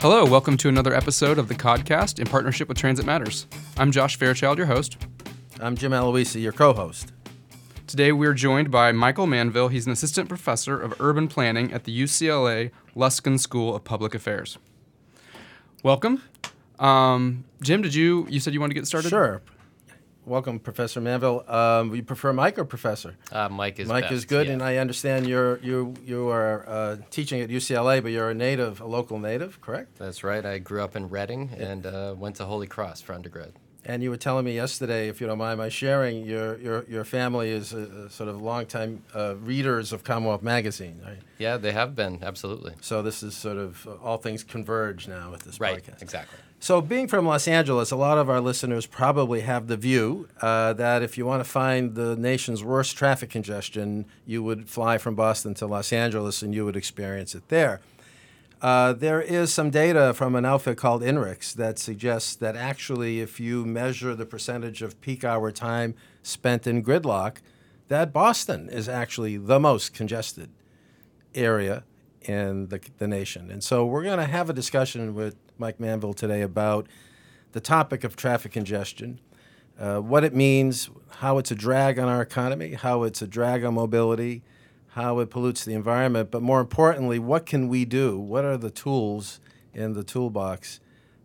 Hello, 0.00 0.24
welcome 0.24 0.56
to 0.56 0.70
another 0.70 0.94
episode 0.94 1.38
of 1.38 1.48
the 1.48 1.54
Codcast 1.54 2.20
in 2.20 2.26
partnership 2.26 2.68
with 2.68 2.78
Transit 2.78 3.04
Matters. 3.04 3.46
I'm 3.76 3.92
Josh 3.92 4.16
Fairchild, 4.16 4.56
your 4.56 4.66
host. 4.66 4.96
I'm 5.60 5.76
Jim 5.76 5.92
Aloisi, 5.92 6.40
your 6.40 6.52
co-host. 6.52 7.12
Today 7.86 8.10
we're 8.10 8.32
joined 8.32 8.70
by 8.70 8.92
Michael 8.92 9.26
Manville. 9.26 9.68
He's 9.68 9.84
an 9.84 9.92
assistant 9.92 10.26
professor 10.26 10.80
of 10.80 10.98
urban 11.02 11.28
planning 11.28 11.70
at 11.74 11.84
the 11.84 12.02
UCLA 12.02 12.70
Luskin 12.96 13.38
School 13.38 13.76
of 13.76 13.84
Public 13.84 14.14
Affairs. 14.14 14.56
Welcome. 15.82 16.22
Um, 16.78 17.44
Jim, 17.60 17.82
did 17.82 17.94
you 17.94 18.26
you 18.30 18.40
said 18.40 18.54
you 18.54 18.60
wanted 18.60 18.72
to 18.72 18.80
get 18.80 18.86
started? 18.86 19.10
Sure. 19.10 19.42
Welcome, 20.30 20.60
Professor 20.60 21.00
Manville. 21.00 21.44
Um, 21.48 21.92
you 21.92 22.04
prefer 22.04 22.32
Mike 22.32 22.56
or 22.56 22.64
Professor? 22.64 23.16
Uh, 23.32 23.48
Mike 23.48 23.80
is 23.80 23.88
Mike 23.88 24.04
best, 24.04 24.12
is 24.12 24.24
good, 24.26 24.46
yeah. 24.46 24.52
and 24.52 24.62
I 24.62 24.76
understand 24.76 25.26
you're 25.26 25.58
you 25.58 25.94
you 26.04 26.28
are 26.28 26.68
uh, 26.68 26.96
teaching 27.10 27.40
at 27.40 27.48
UCLA, 27.50 28.00
but 28.00 28.12
you're 28.12 28.30
a 28.30 28.34
native, 28.34 28.80
a 28.80 28.86
local 28.86 29.18
native, 29.18 29.60
correct? 29.60 29.98
That's 29.98 30.22
right. 30.22 30.46
I 30.46 30.58
grew 30.58 30.84
up 30.84 30.94
in 30.94 31.10
Reading 31.10 31.50
and 31.58 31.84
uh, 31.84 32.14
went 32.16 32.36
to 32.36 32.44
Holy 32.44 32.68
Cross 32.68 33.00
for 33.00 33.12
undergrad. 33.12 33.54
And 33.84 34.02
you 34.02 34.10
were 34.10 34.16
telling 34.16 34.44
me 34.44 34.54
yesterday, 34.54 35.08
if 35.08 35.20
you 35.20 35.26
don't 35.26 35.38
mind 35.38 35.58
my 35.58 35.68
sharing, 35.68 36.26
your 36.26 36.58
your 36.58 36.84
your 36.84 37.04
family 37.04 37.50
is 37.50 37.72
a, 37.72 37.78
a 38.06 38.10
sort 38.10 38.28
of 38.28 38.40
longtime 38.42 39.02
uh, 39.14 39.36
readers 39.36 39.92
of 39.92 40.04
Commonwealth 40.04 40.42
Magazine, 40.42 41.00
right? 41.04 41.18
Yeah, 41.38 41.56
they 41.56 41.72
have 41.72 41.96
been 41.96 42.18
absolutely 42.22 42.74
So 42.82 43.02
this 43.02 43.22
is 43.22 43.34
sort 43.34 43.56
of 43.56 43.86
uh, 43.86 43.94
all 44.02 44.18
things 44.18 44.44
converge 44.44 45.08
now 45.08 45.30
with 45.30 45.44
this 45.44 45.58
right. 45.58 45.82
podcast. 45.82 46.02
Exactly. 46.02 46.38
So, 46.62 46.82
being 46.82 47.08
from 47.08 47.24
Los 47.24 47.48
Angeles, 47.48 47.90
a 47.90 47.96
lot 47.96 48.18
of 48.18 48.28
our 48.28 48.38
listeners 48.38 48.84
probably 48.84 49.40
have 49.40 49.66
the 49.66 49.78
view 49.78 50.28
uh, 50.42 50.74
that 50.74 51.02
if 51.02 51.16
you 51.16 51.24
want 51.24 51.42
to 51.42 51.48
find 51.48 51.94
the 51.94 52.16
nation's 52.16 52.62
worst 52.62 52.98
traffic 52.98 53.30
congestion, 53.30 54.04
you 54.26 54.42
would 54.42 54.68
fly 54.68 54.98
from 54.98 55.14
Boston 55.14 55.54
to 55.54 55.66
Los 55.66 55.90
Angeles 55.90 56.42
and 56.42 56.54
you 56.54 56.66
would 56.66 56.76
experience 56.76 57.34
it 57.34 57.48
there. 57.48 57.80
Uh, 58.60 58.92
there 58.92 59.22
is 59.22 59.52
some 59.52 59.70
data 59.70 60.12
from 60.12 60.34
an 60.34 60.44
outfit 60.44 60.76
called 60.76 61.02
INRIX 61.02 61.54
that 61.54 61.78
suggests 61.78 62.34
that 62.36 62.56
actually, 62.56 63.20
if 63.20 63.40
you 63.40 63.64
measure 63.64 64.14
the 64.14 64.26
percentage 64.26 64.82
of 64.82 65.00
peak 65.00 65.24
hour 65.24 65.50
time 65.50 65.94
spent 66.22 66.66
in 66.66 66.84
gridlock, 66.84 67.38
that 67.88 68.12
Boston 68.12 68.68
is 68.68 68.86
actually 68.86 69.38
the 69.38 69.58
most 69.58 69.94
congested 69.94 70.50
area 71.34 71.84
in 72.20 72.68
the, 72.68 72.80
the 72.98 73.08
nation. 73.08 73.50
And 73.50 73.64
so 73.64 73.86
we're 73.86 74.04
going 74.04 74.18
to 74.18 74.26
have 74.26 74.50
a 74.50 74.52
discussion 74.52 75.14
with 75.14 75.36
Mike 75.56 75.80
Manville 75.80 76.12
today 76.12 76.42
about 76.42 76.86
the 77.52 77.60
topic 77.60 78.04
of 78.04 78.14
traffic 78.14 78.52
congestion, 78.52 79.20
uh, 79.78 79.98
what 79.98 80.22
it 80.22 80.34
means, 80.34 80.90
how 81.08 81.38
it's 81.38 81.50
a 81.50 81.54
drag 81.54 81.98
on 81.98 82.08
our 82.08 82.20
economy, 82.20 82.74
how 82.74 83.04
it's 83.04 83.22
a 83.22 83.26
drag 83.26 83.64
on 83.64 83.74
mobility, 83.74 84.42
how 84.90 85.20
it 85.20 85.30
pollutes 85.30 85.64
the 85.64 85.74
environment, 85.74 86.30
but 86.30 86.42
more 86.42 86.60
importantly, 86.60 87.18
what 87.18 87.46
can 87.46 87.68
we 87.68 87.84
do? 87.84 88.18
What 88.18 88.44
are 88.44 88.56
the 88.56 88.70
tools 88.70 89.40
in 89.72 89.92
the 89.92 90.02
toolbox 90.02 90.80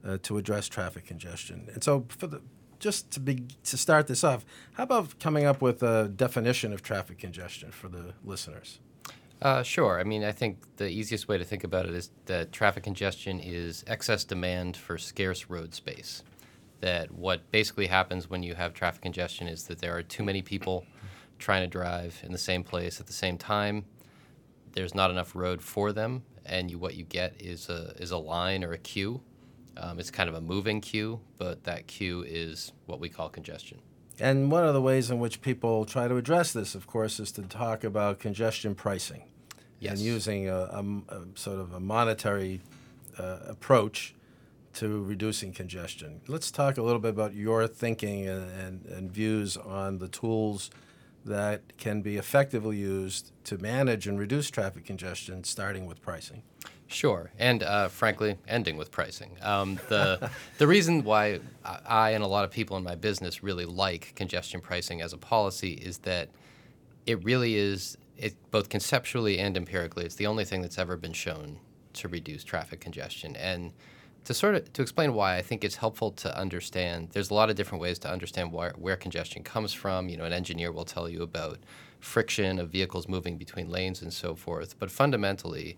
uh, 0.05 0.17
to 0.23 0.37
address 0.37 0.67
traffic 0.67 1.05
congestion? 1.05 1.69
And 1.73 1.83
so, 1.83 2.05
the 2.19 2.41
just 2.79 3.09
to 3.11 3.19
be 3.19 3.45
to 3.63 3.77
start 3.77 4.07
this 4.07 4.23
off, 4.23 4.45
how 4.73 4.83
about 4.83 5.19
coming 5.19 5.45
up 5.45 5.61
with 5.61 5.81
a 5.81 6.07
definition 6.07 6.73
of 6.73 6.81
traffic 6.81 7.17
congestion 7.17 7.71
for 7.71 7.87
the 7.87 8.13
listeners? 8.23 8.79
Uh, 9.41 9.63
sure. 9.63 9.99
I 9.99 10.03
mean, 10.03 10.23
I 10.23 10.31
think 10.31 10.77
the 10.77 10.87
easiest 10.87 11.27
way 11.27 11.37
to 11.37 11.43
think 11.43 11.63
about 11.63 11.85
it 11.85 11.93
is 11.93 12.11
that 12.25 12.51
traffic 12.51 12.83
congestion 12.83 13.39
is 13.39 13.83
excess 13.87 14.23
demand 14.23 14.77
for 14.77 14.97
scarce 14.97 15.49
road 15.49 15.73
space. 15.73 16.23
That 16.81 17.11
what 17.11 17.49
basically 17.51 17.87
happens 17.87 18.29
when 18.29 18.43
you 18.43 18.55
have 18.55 18.73
traffic 18.73 19.01
congestion 19.01 19.47
is 19.47 19.63
that 19.63 19.79
there 19.79 19.95
are 19.97 20.03
too 20.03 20.23
many 20.23 20.41
people 20.41 20.85
trying 21.39 21.61
to 21.63 21.67
drive 21.67 22.19
in 22.23 22.31
the 22.31 22.37
same 22.37 22.63
place 22.63 22.99
at 22.99 23.07
the 23.07 23.13
same 23.13 23.37
time. 23.37 23.85
There's 24.73 24.93
not 24.95 25.09
enough 25.11 25.35
road 25.35 25.61
for 25.61 25.91
them, 25.93 26.23
and 26.45 26.69
you, 26.69 26.77
what 26.77 26.95
you 26.95 27.03
get 27.03 27.35
is 27.39 27.69
a 27.69 27.93
is 27.97 28.11
a 28.11 28.17
line 28.17 28.63
or 28.63 28.73
a 28.73 28.77
queue. 28.77 29.21
Um, 29.77 29.99
it's 29.99 30.11
kind 30.11 30.29
of 30.29 30.35
a 30.35 30.41
moving 30.41 30.79
queue, 30.81 31.19
but 31.37 31.63
that 31.65 31.87
queue 31.87 32.23
is 32.27 32.71
what 32.85 32.99
we 32.99 33.09
call 33.09 33.29
congestion. 33.29 33.79
And 34.19 34.49
one 34.49 34.65
of 34.65 34.73
the 34.73 34.81
ways 34.81 35.11
in 35.11 35.19
which 35.19 35.41
people 35.41 35.83
try 35.85 36.07
to 36.07 36.15
address 36.15 36.53
this, 36.53 36.75
of 36.75 36.87
course, 36.87 37.19
is 37.19 37.31
to 37.33 37.41
talk 37.41 37.83
about 37.83 38.19
congestion 38.19 38.73
pricing 38.73 39.23
Yes. 39.81 39.93
and 39.93 40.01
using 40.01 40.47
a, 40.47 40.55
a- 40.57 41.13
a 41.15 41.21
sort 41.35 41.59
of 41.59 41.73
a 41.73 41.81
monetary 41.81 42.61
uh, 43.17 43.39
approach 43.47 44.15
to 44.75 45.03
reducing 45.03 45.51
congestion. 45.51 46.21
Let's 46.27 46.51
talk 46.51 46.77
a 46.77 46.81
little 46.81 46.99
bit 47.01 47.09
about 47.09 47.33
your 47.33 47.67
thinking 47.67 48.27
and, 48.27 48.49
and, 48.51 48.85
and 48.85 49.11
views 49.11 49.57
on 49.57 49.97
the 49.99 50.07
tools 50.07 50.69
that 51.25 51.77
can 51.77 52.01
be 52.01 52.17
effectively 52.17 52.77
used 52.77 53.31
to 53.45 53.57
manage 53.57 54.07
and 54.07 54.19
reduce 54.19 54.49
traffic 54.49 54.85
congestion, 54.85 55.43
starting 55.43 55.85
with 55.85 56.01
pricing. 56.01 56.43
Sure, 56.87 57.31
and 57.39 57.63
uh, 57.63 57.87
frankly, 57.87 58.37
ending 58.47 58.77
with 58.77 58.91
pricing. 58.91 59.37
Um, 59.41 59.79
the 59.89 60.29
the 60.59 60.67
reason 60.67 61.03
why 61.03 61.39
I 61.63 62.11
and 62.11 62.23
a 62.23 62.27
lot 62.27 62.45
of 62.45 62.51
people 62.51 62.77
in 62.77 62.83
my 62.83 62.95
business 62.95 63.41
really 63.43 63.65
like 63.65 64.13
congestion 64.15 64.61
pricing 64.61 65.01
as 65.01 65.11
a 65.11 65.17
policy 65.17 65.73
is 65.73 65.97
that 65.99 66.29
it 67.07 67.23
really 67.23 67.55
is 67.55 67.97
it 68.17 68.35
both 68.51 68.69
conceptually 68.69 69.39
and 69.39 69.57
empirically. 69.57 70.05
It's 70.05 70.15
the 70.15 70.27
only 70.27 70.45
thing 70.45 70.61
that's 70.61 70.77
ever 70.77 70.95
been 70.95 71.13
shown 71.13 71.59
to 71.93 72.07
reduce 72.07 72.43
traffic 72.43 72.81
congestion. 72.81 73.35
And 73.35 73.73
to 74.25 74.33
sort 74.33 74.55
of 74.55 74.73
to 74.73 74.81
explain 74.81 75.13
why, 75.13 75.37
I 75.37 75.41
think 75.41 75.63
it's 75.63 75.75
helpful 75.75 76.11
to 76.11 76.37
understand. 76.37 77.09
There's 77.11 77.29
a 77.29 77.33
lot 77.33 77.49
of 77.49 77.55
different 77.55 77.81
ways 77.81 77.99
to 77.99 78.09
understand 78.09 78.51
where, 78.51 78.73
where 78.77 78.95
congestion 78.95 79.43
comes 79.43 79.71
from. 79.73 80.09
You 80.09 80.17
know, 80.17 80.25
an 80.25 80.33
engineer 80.33 80.71
will 80.71 80.85
tell 80.85 81.07
you 81.07 81.21
about 81.21 81.59
friction 81.99 82.59
of 82.59 82.69
vehicles 82.69 83.07
moving 83.07 83.37
between 83.37 83.69
lanes 83.69 84.01
and 84.01 84.11
so 84.11 84.35
forth. 84.35 84.77
But 84.79 84.91
fundamentally, 84.91 85.77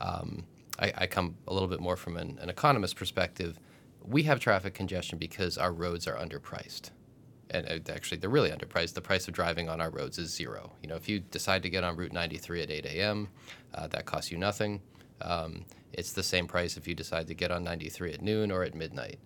um, 0.00 0.44
I, 0.78 0.92
I 0.98 1.06
come 1.06 1.36
a 1.46 1.52
little 1.52 1.68
bit 1.68 1.80
more 1.80 1.96
from 1.96 2.16
an, 2.16 2.38
an 2.40 2.48
economist 2.48 2.96
perspective. 2.96 3.58
We 4.02 4.22
have 4.24 4.40
traffic 4.40 4.74
congestion 4.74 5.18
because 5.18 5.58
our 5.58 5.72
roads 5.72 6.06
are 6.06 6.16
underpriced. 6.16 6.90
And 7.52 7.90
actually, 7.90 8.18
they're 8.18 8.30
really 8.30 8.50
underpriced. 8.50 8.94
The 8.94 9.00
price 9.00 9.26
of 9.26 9.34
driving 9.34 9.68
on 9.68 9.80
our 9.80 9.90
roads 9.90 10.18
is 10.18 10.32
zero. 10.32 10.72
You 10.82 10.88
know, 10.88 10.94
if 10.94 11.08
you 11.08 11.18
decide 11.18 11.64
to 11.64 11.70
get 11.70 11.82
on 11.82 11.96
Route 11.96 12.12
93 12.12 12.62
at 12.62 12.70
8 12.70 12.86
a.m., 12.86 13.28
uh, 13.74 13.88
that 13.88 14.06
costs 14.06 14.30
you 14.30 14.38
nothing. 14.38 14.80
Um, 15.20 15.64
it's 15.92 16.12
the 16.12 16.22
same 16.22 16.46
price 16.46 16.76
if 16.76 16.86
you 16.86 16.94
decide 16.94 17.26
to 17.28 17.34
get 17.34 17.50
on 17.50 17.64
93 17.64 18.14
at 18.14 18.22
noon 18.22 18.50
or 18.50 18.62
at 18.62 18.74
midnight. 18.74 19.18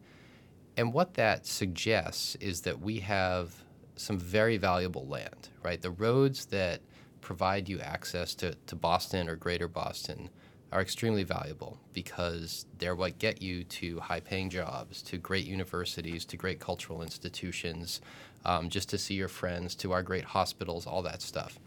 And 0.77 0.93
what 0.93 1.15
that 1.15 1.47
suggests 1.47 2.35
is 2.37 2.63
that 2.63 2.81
we 2.81 2.99
have 3.01 3.55
some 3.97 4.19
very 4.19 4.57
valuable 4.57 5.07
land, 5.07 5.51
right? 5.63 5.81
The 5.81 5.91
roads 5.91 6.47
that 6.47 6.81
provide 7.21 7.69
you 7.69 7.81
access 7.81 8.35
to, 8.37 8.55
to 8.67 8.77
Boston 8.77 9.29
or 9.29 9.37
greater 9.37 9.69
Boston 9.69 10.31
are 10.73 10.81
extremely 10.81 11.23
valuable 11.23 11.79
because 11.93 12.67
they're 12.79 12.97
what 12.97 13.19
get 13.19 13.41
you 13.41 13.63
to 13.63 14.01
high 14.01 14.19
paying 14.19 14.51
jobs, 14.51 15.03
to 15.03 15.17
great 15.17 15.47
universities, 15.47 16.25
to 16.25 16.37
great 16.37 16.59
cultural 16.59 17.03
institutions, 17.03 18.01
um, 18.45 18.69
just 18.69 18.89
to 18.89 18.99
see 18.99 19.15
your 19.15 19.29
friends, 19.29 19.77
to 19.77 19.93
our 19.93 20.03
great 20.03 20.25
hospitals, 20.25 20.87
all 20.87 21.03
that 21.03 21.23
stuff. 21.23 21.61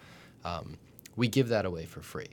Um, 0.43 0.77
we 1.15 1.29
give 1.29 1.47
that 1.47 1.65
away 1.65 1.85
for 1.85 2.01
free. 2.01 2.27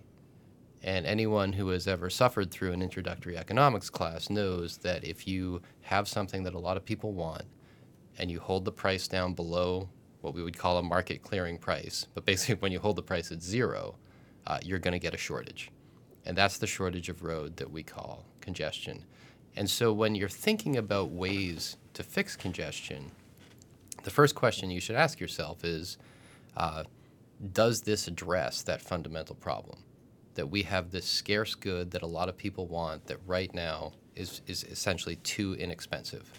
And 0.84 1.06
anyone 1.06 1.54
who 1.54 1.68
has 1.68 1.88
ever 1.88 2.10
suffered 2.10 2.50
through 2.50 2.72
an 2.72 2.82
introductory 2.82 3.38
economics 3.38 3.88
class 3.88 4.28
knows 4.28 4.76
that 4.78 5.02
if 5.02 5.26
you 5.26 5.62
have 5.80 6.06
something 6.06 6.42
that 6.42 6.52
a 6.52 6.58
lot 6.58 6.76
of 6.76 6.84
people 6.84 7.14
want 7.14 7.44
and 8.18 8.30
you 8.30 8.38
hold 8.38 8.66
the 8.66 8.70
price 8.70 9.08
down 9.08 9.32
below 9.32 9.88
what 10.20 10.34
we 10.34 10.42
would 10.42 10.58
call 10.58 10.76
a 10.76 10.82
market 10.82 11.22
clearing 11.22 11.56
price, 11.56 12.06
but 12.14 12.26
basically 12.26 12.56
when 12.56 12.70
you 12.70 12.78
hold 12.78 12.96
the 12.96 13.02
price 13.02 13.32
at 13.32 13.42
zero, 13.42 13.96
uh, 14.46 14.58
you're 14.62 14.78
going 14.78 14.92
to 14.92 14.98
get 14.98 15.14
a 15.14 15.18
shortage. 15.18 15.70
And 16.26 16.36
that's 16.36 16.58
the 16.58 16.66
shortage 16.66 17.08
of 17.08 17.22
road 17.22 17.56
that 17.56 17.70
we 17.70 17.82
call 17.82 18.26
congestion. 18.42 19.06
And 19.56 19.70
so 19.70 19.90
when 19.90 20.14
you're 20.14 20.28
thinking 20.28 20.76
about 20.76 21.10
ways 21.10 21.78
to 21.94 22.02
fix 22.02 22.36
congestion, 22.36 23.10
the 24.02 24.10
first 24.10 24.34
question 24.34 24.70
you 24.70 24.80
should 24.80 24.96
ask 24.96 25.18
yourself 25.18 25.64
is 25.64 25.96
uh, 26.58 26.84
Does 27.54 27.82
this 27.82 28.06
address 28.06 28.60
that 28.62 28.82
fundamental 28.82 29.34
problem? 29.34 29.78
That 30.34 30.50
we 30.50 30.62
have 30.62 30.90
this 30.90 31.06
scarce 31.06 31.54
good 31.54 31.90
that 31.92 32.02
a 32.02 32.06
lot 32.06 32.28
of 32.28 32.36
people 32.36 32.66
want 32.66 33.06
that 33.06 33.18
right 33.26 33.52
now 33.54 33.92
is, 34.16 34.42
is 34.46 34.64
essentially 34.64 35.16
too 35.16 35.54
inexpensive. 35.54 36.30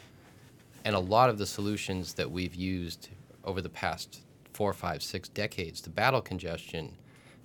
And 0.83 0.95
a 0.95 0.99
lot 0.99 1.29
of 1.29 1.37
the 1.37 1.45
solutions 1.45 2.13
that 2.13 2.29
we've 2.29 2.55
used 2.55 3.09
over 3.43 3.61
the 3.61 3.69
past 3.69 4.21
four, 4.53 4.73
five, 4.73 5.01
six 5.01 5.29
decades 5.29 5.81
to 5.81 5.89
battle 5.89 6.21
congestion 6.21 6.97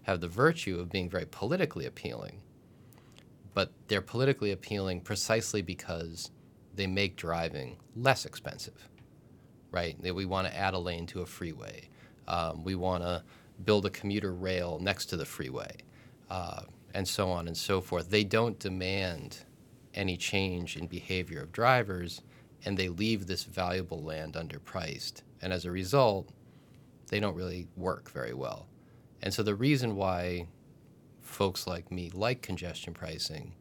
have 0.03 0.21
the 0.21 0.29
virtue 0.29 0.79
of 0.79 0.91
being 0.91 1.09
very 1.09 1.27
politically 1.27 1.87
appealing. 1.87 2.41
But 3.55 3.73
they're 3.89 4.01
politically 4.01 4.53
appealing 4.53 5.01
precisely 5.01 5.63
because 5.63 6.31
they 6.75 6.87
make 6.87 7.17
driving 7.17 7.77
less 7.97 8.25
expensive, 8.25 8.89
right? 9.71 9.97
We 10.01 10.25
want 10.25 10.47
to 10.47 10.57
add 10.57 10.75
a 10.75 10.79
lane 10.79 11.07
to 11.09 11.21
a 11.23 11.27
freeway. 11.27 11.89
Um, 12.29 12.65
we 12.65 12.75
want 12.75 13.03
to 13.03 13.23
build 13.65 13.87
a 13.87 13.91
commuter 13.91 14.33
rail 14.33 14.79
next 14.81 15.07
to 15.07 15.17
the 15.17 15.25
freeway, 15.25 15.77
uh, 16.31 16.63
and 16.95 17.07
so 17.07 17.31
on 17.31 17.47
and 17.47 17.57
so 17.57 17.81
forth. 17.81 18.11
They 18.11 18.25
don't 18.25 18.59
demand 18.59 19.39
any 19.95 20.17
change 20.17 20.77
in 20.77 20.87
behavior 20.87 21.43
of 21.43 21.53
drivers, 21.53 22.23
and 22.65 22.77
they 22.77 22.89
leave 22.89 23.27
this 23.27 23.45
valuable 23.45 24.03
land 24.03 24.35
underpriced. 24.35 25.23
And 25.43 25.53
as 25.53 25.65
a 25.65 25.71
result, 25.71 26.31
they 27.09 27.21
don't 27.21 27.35
really 27.35 27.67
work 27.77 28.11
very 28.11 28.35
well. 28.35 28.67
And 29.23 29.35
so 29.35 29.43
the 29.43 29.55
reason 29.55 29.97
why 29.97 30.47
folks 31.21 31.67
like 31.67 31.91
me 31.91 32.11
like 32.13 32.43
congestion 32.43 32.95
pricing 32.95 33.53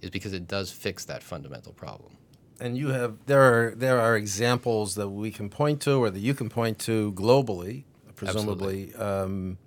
is 0.00 0.10
because 0.10 0.32
it 0.32 0.46
does 0.46 0.70
fix 0.70 1.04
that 1.06 1.22
fundamental 1.22 1.72
problem. 1.72 2.16
And 2.60 2.78
you 2.78 2.88
have 2.88 3.16
there 3.26 3.42
are 3.42 3.74
there 3.74 4.00
are 4.00 4.16
examples 4.16 4.94
that 4.94 5.08
we 5.08 5.30
can 5.30 5.48
point 5.48 5.80
to, 5.82 6.02
or 6.02 6.10
that 6.10 6.20
you 6.20 6.34
can 6.34 6.48
point 6.48 6.78
to 6.80 7.12
globally, 7.12 7.84
presumably, 8.14 8.94
um, 8.94 9.58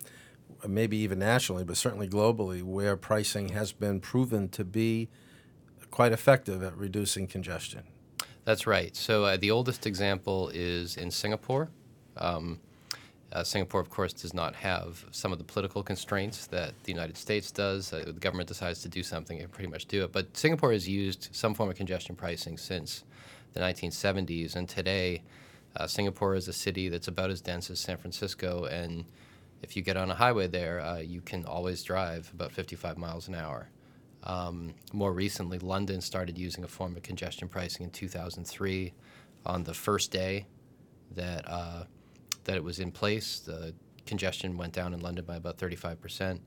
maybe 0.65 0.98
even 0.98 1.19
nationally, 1.19 1.63
but 1.63 1.77
certainly 1.77 2.07
globally, 2.07 2.63
where 2.63 2.95
pricing 2.95 3.50
has 3.50 3.71
been 3.71 4.00
proven 4.00 4.50
to 4.50 4.63
be 4.63 5.09
quite 5.92 6.12
effective 6.12 6.63
at 6.63 6.75
reducing 6.77 7.27
congestion. 7.27 7.83
That's 8.45 8.65
right. 8.65 8.95
So 8.95 9.25
uh, 9.25 9.38
the 9.38 9.51
oldest 9.51 9.86
example 9.86 10.50
is 10.54 10.95
in 10.95 11.12
Singapore. 11.12 11.69
Um, 12.15 12.59
uh, 13.33 13.44
Singapore, 13.44 13.81
of 13.81 13.89
course, 13.89 14.13
does 14.13 14.33
not 14.33 14.56
have 14.56 15.06
some 15.12 15.33
of 15.33 15.38
the 15.38 15.44
political 15.44 15.83
constraints 15.83 16.48
that 16.48 16.74
the 16.83 16.92
United 16.92 17.18
States 17.18 17.51
does. 17.51 17.92
Uh, 17.92 18.03
the 18.06 18.13
government 18.13 18.48
decides 18.48 18.81
to 18.83 18.89
do 18.89 19.03
something, 19.03 19.38
it 19.38 19.51
pretty 19.51 19.69
much 19.69 19.86
do 19.86 20.03
it. 20.03 20.13
But 20.13 20.36
Singapore 20.38 20.71
has 20.71 20.88
used 20.88 21.30
some 21.33 21.53
form 21.53 21.69
of 21.69 21.75
congestion 21.75 22.15
pricing 22.15 22.57
since 22.57 23.03
the 23.53 23.60
1970s, 23.60 24.56
and 24.56 24.68
today 24.69 25.24
uh, 25.75 25.88
Singapore 25.88 26.36
is 26.36 26.48
a 26.48 26.53
city 26.53 26.89
that's 26.89 27.07
about 27.07 27.30
as 27.30 27.42
dense 27.42 27.69
as 27.69 27.80
San 27.80 27.98
Francisco, 27.98 28.63
and 28.65 29.03
if 29.62 29.75
you 29.75 29.81
get 29.81 29.98
on 29.98 30.12
a 30.12 30.15
highway 30.15 30.48
there, 30.48 30.81
uh, 30.81 31.00
you 31.00 31.21
can 31.21 31.45
always 31.45 31.83
drive 31.83 32.30
about 32.33 32.51
55 32.51 32.98
miles 32.98 33.27
an 33.27 33.36
hour. 33.36 33.69
Um, 34.24 34.74
more 34.94 35.13
recently, 35.13 35.59
London 35.59 36.01
started 36.01 36.38
using 36.38 36.63
a 36.63 36.68
form 36.68 36.95
of 36.95 37.04
congestion 37.04 37.48
pricing 37.48 37.86
in 37.86 37.92
2003. 37.92 38.94
On 39.45 39.63
the 39.63 39.74
first 39.74 40.12
day 40.12 40.45
that 41.15 41.48
uh, 41.48 41.83
that 42.44 42.56
it 42.56 42.63
was 42.63 42.80
in 42.80 42.92
place, 42.92 43.39
the 43.39 43.74
congestion 44.06 44.57
went 44.57 44.74
down 44.74 44.94
in 44.94 45.00
London 45.00 45.24
by 45.25 45.38
about 45.38 45.57
35 45.57 46.01
percent. 46.01 46.42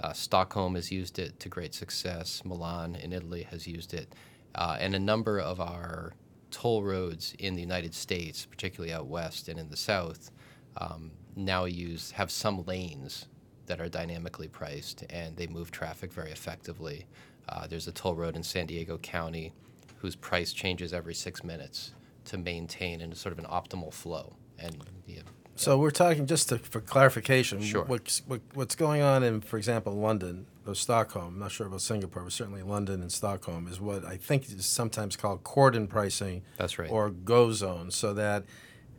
Uh, 0.00 0.12
Stockholm 0.12 0.74
has 0.74 0.92
used 0.92 1.18
it 1.18 1.40
to 1.40 1.48
great 1.48 1.74
success. 1.74 2.42
Milan 2.44 2.96
in 2.96 3.12
Italy 3.12 3.44
has 3.44 3.66
used 3.66 3.94
it, 3.94 4.14
uh, 4.54 4.76
and 4.78 4.94
a 4.94 4.98
number 4.98 5.38
of 5.38 5.60
our 5.60 6.12
toll 6.50 6.82
roads 6.82 7.34
in 7.38 7.54
the 7.54 7.60
United 7.60 7.94
States, 7.94 8.44
particularly 8.44 8.92
out 8.92 9.06
west 9.06 9.48
and 9.48 9.58
in 9.58 9.68
the 9.68 9.76
south, 9.76 10.30
um, 10.76 11.10
now 11.36 11.66
use 11.66 12.10
have 12.12 12.30
some 12.30 12.64
lanes 12.64 13.28
that 13.66 13.80
are 13.80 13.88
dynamically 13.88 14.48
priced 14.48 15.04
and 15.10 15.36
they 15.36 15.46
move 15.46 15.70
traffic 15.70 16.12
very 16.12 16.30
effectively. 16.30 17.06
Uh, 17.48 17.66
there's 17.66 17.86
a 17.86 17.92
toll 17.92 18.14
road 18.14 18.34
in 18.34 18.42
San 18.42 18.66
Diego 18.66 18.98
County 18.98 19.52
whose 19.98 20.16
price 20.16 20.52
changes 20.52 20.92
every 20.92 21.14
six 21.14 21.44
minutes 21.44 21.92
to 22.24 22.38
maintain 22.38 23.00
in 23.00 23.14
sort 23.14 23.32
of 23.32 23.38
an 23.38 23.44
optimal 23.46 23.92
flow. 23.92 24.34
And 24.58 24.76
yeah, 25.06 25.20
So 25.54 25.78
we're 25.78 25.90
talking 25.90 26.26
just 26.26 26.48
to, 26.48 26.58
for 26.58 26.80
clarification. 26.80 27.60
Sure. 27.60 27.84
What's, 27.84 28.22
what, 28.26 28.40
what's 28.54 28.74
going 28.74 29.02
on 29.02 29.22
in, 29.22 29.40
for 29.40 29.58
example, 29.58 29.94
London 29.94 30.46
or 30.66 30.74
Stockholm? 30.74 31.34
I'm 31.34 31.38
not 31.38 31.52
sure 31.52 31.66
about 31.66 31.80
Singapore, 31.82 32.22
but 32.22 32.32
certainly 32.32 32.62
London 32.62 33.00
and 33.00 33.12
Stockholm 33.12 33.68
is 33.68 33.80
what 33.80 34.04
I 34.04 34.16
think 34.16 34.44
is 34.50 34.66
sometimes 34.66 35.16
called 35.16 35.44
cordon 35.44 35.86
pricing. 35.86 36.42
That's 36.56 36.78
right. 36.78 36.90
Or 36.90 37.10
go 37.10 37.52
zone, 37.52 37.90
so 37.90 38.12
that 38.14 38.44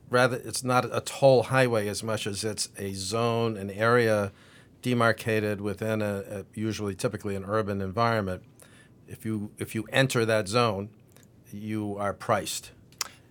rather 0.09 0.38
it's 0.38 0.63
not 0.63 0.86
a 0.86 1.01
toll 1.01 1.44
highway 1.44 1.88
as 1.88 2.04
much 2.04 2.27
as 2.27 2.44
it's 2.44 2.69
a 2.77 2.94
zone, 2.94 3.57
an 3.57 3.69
area 3.69 4.31
demarcated 4.81 5.59
within 5.62 6.01
a, 6.01 6.24
a 6.30 6.45
usually 6.54 6.95
typically 6.95 7.36
an 7.36 7.44
urban 7.45 7.81
environment. 7.81 8.44
If 9.07 9.25
you 9.25 9.51
if 9.57 9.75
you 9.75 9.88
enter 9.92 10.25
that 10.25 10.48
zone, 10.48 10.89
you 11.51 11.98
are 11.98 12.13
priced. 12.13 12.71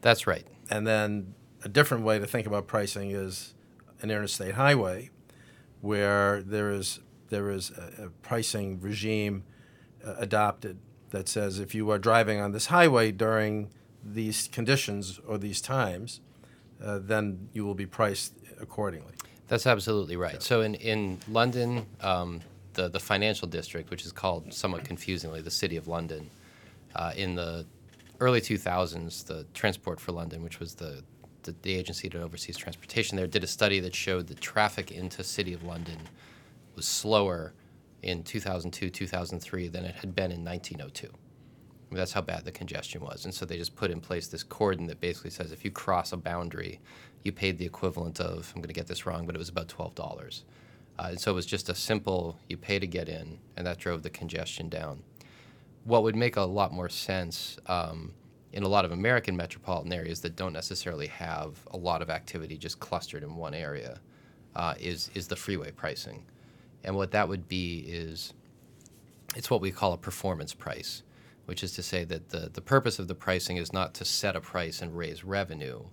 that's 0.00 0.26
right. 0.26 0.46
And 0.70 0.86
then 0.86 1.34
a 1.64 1.68
different 1.68 2.04
way 2.04 2.18
to 2.18 2.26
think 2.26 2.46
about 2.46 2.66
pricing 2.66 3.10
is 3.10 3.54
an 4.02 4.10
interstate 4.10 4.54
highway, 4.54 5.10
where 5.80 6.42
there 6.42 6.70
is 6.70 7.00
there 7.28 7.50
is 7.50 7.70
a, 7.70 8.04
a 8.04 8.08
pricing 8.22 8.80
regime 8.80 9.44
uh, 10.06 10.14
adopted 10.18 10.78
that 11.10 11.28
says 11.28 11.58
if 11.58 11.74
you 11.74 11.90
are 11.90 11.98
driving 11.98 12.40
on 12.40 12.52
this 12.52 12.66
highway 12.66 13.10
during 13.10 13.70
these 14.04 14.48
conditions 14.48 15.20
or 15.26 15.38
these 15.38 15.60
times, 15.60 16.20
uh, 16.82 16.98
then 17.02 17.48
you 17.52 17.64
will 17.64 17.74
be 17.74 17.86
priced 17.86 18.34
accordingly. 18.60 19.12
That's 19.48 19.66
absolutely 19.66 20.16
right. 20.16 20.42
So 20.42 20.62
in, 20.62 20.74
in 20.74 21.18
London, 21.28 21.86
um, 22.00 22.40
the, 22.74 22.88
the 22.88 23.00
financial 23.00 23.48
district, 23.48 23.90
which 23.90 24.04
is 24.04 24.12
called 24.12 24.52
somewhat 24.52 24.84
confusingly 24.84 25.40
the 25.40 25.50
City 25.50 25.76
of 25.76 25.88
London, 25.88 26.28
uh, 26.94 27.12
in 27.16 27.34
the 27.34 27.66
early 28.20 28.40
2000s, 28.40 29.24
the 29.24 29.46
Transport 29.54 30.00
for 30.00 30.12
London, 30.12 30.42
which 30.42 30.58
was 30.58 30.74
the, 30.74 31.02
the, 31.42 31.54
the 31.62 31.74
agency 31.74 32.08
that 32.08 32.20
oversees 32.20 32.56
transportation 32.56 33.16
there, 33.16 33.26
did 33.26 33.44
a 33.44 33.46
study 33.48 33.80
that 33.80 33.94
showed 33.94 34.26
that 34.28 34.40
traffic 34.40 34.90
into 34.90 35.22
City 35.22 35.52
of 35.52 35.62
London 35.62 35.98
was 36.74 36.86
slower 36.86 37.52
in 38.02 38.22
2002, 38.22 38.90
2003 38.90 39.68
than 39.68 39.84
it 39.84 39.94
had 39.96 40.14
been 40.14 40.30
in 40.30 40.44
1902. 40.44 41.08
That's 41.92 42.12
how 42.12 42.20
bad 42.20 42.44
the 42.44 42.52
congestion 42.52 43.00
was. 43.00 43.24
And 43.24 43.32
so 43.32 43.44
they 43.44 43.56
just 43.56 43.76
put 43.76 43.90
in 43.90 44.00
place 44.00 44.26
this 44.26 44.42
cordon 44.42 44.86
that 44.88 45.00
basically 45.00 45.30
says 45.30 45.52
if 45.52 45.64
you 45.64 45.70
cross 45.70 46.12
a 46.12 46.16
boundary, 46.16 46.80
you 47.22 47.32
paid 47.32 47.58
the 47.58 47.64
equivalent 47.64 48.20
of, 48.20 48.52
I'm 48.54 48.60
going 48.60 48.68
to 48.68 48.74
get 48.74 48.86
this 48.86 49.06
wrong, 49.06 49.26
but 49.26 49.34
it 49.34 49.38
was 49.38 49.48
about 49.48 49.68
$12. 49.68 50.42
Uh, 50.98 51.06
and 51.10 51.20
so 51.20 51.30
it 51.30 51.34
was 51.34 51.46
just 51.46 51.68
a 51.68 51.74
simple, 51.74 52.38
you 52.48 52.56
pay 52.56 52.78
to 52.78 52.86
get 52.86 53.08
in, 53.08 53.38
and 53.56 53.66
that 53.66 53.78
drove 53.78 54.02
the 54.02 54.10
congestion 54.10 54.68
down. 54.68 55.02
What 55.84 56.02
would 56.02 56.16
make 56.16 56.36
a 56.36 56.42
lot 56.42 56.72
more 56.72 56.88
sense 56.88 57.58
um, 57.66 58.12
in 58.52 58.62
a 58.62 58.68
lot 58.68 58.84
of 58.84 58.92
American 58.92 59.36
metropolitan 59.36 59.92
areas 59.92 60.20
that 60.22 60.34
don't 60.34 60.52
necessarily 60.52 61.06
have 61.08 61.58
a 61.72 61.76
lot 61.76 62.02
of 62.02 62.10
activity 62.10 62.56
just 62.56 62.80
clustered 62.80 63.22
in 63.22 63.36
one 63.36 63.54
area 63.54 64.00
uh, 64.56 64.74
is, 64.80 65.10
is 65.14 65.28
the 65.28 65.36
freeway 65.36 65.70
pricing. 65.70 66.24
And 66.82 66.96
what 66.96 67.10
that 67.12 67.28
would 67.28 67.46
be 67.46 67.84
is 67.86 68.32
it's 69.36 69.50
what 69.50 69.60
we 69.60 69.70
call 69.70 69.92
a 69.92 69.98
performance 69.98 70.54
price, 70.54 71.02
which 71.46 71.62
is 71.62 71.72
to 71.72 71.82
say 71.82 72.04
that 72.04 72.28
the, 72.28 72.50
the 72.52 72.60
purpose 72.60 72.98
of 72.98 73.08
the 73.08 73.14
pricing 73.14 73.56
is 73.56 73.72
not 73.72 73.94
to 73.94 74.04
set 74.04 74.36
a 74.36 74.40
price 74.40 74.82
and 74.82 74.96
raise 74.96 75.24
revenue, 75.24 75.84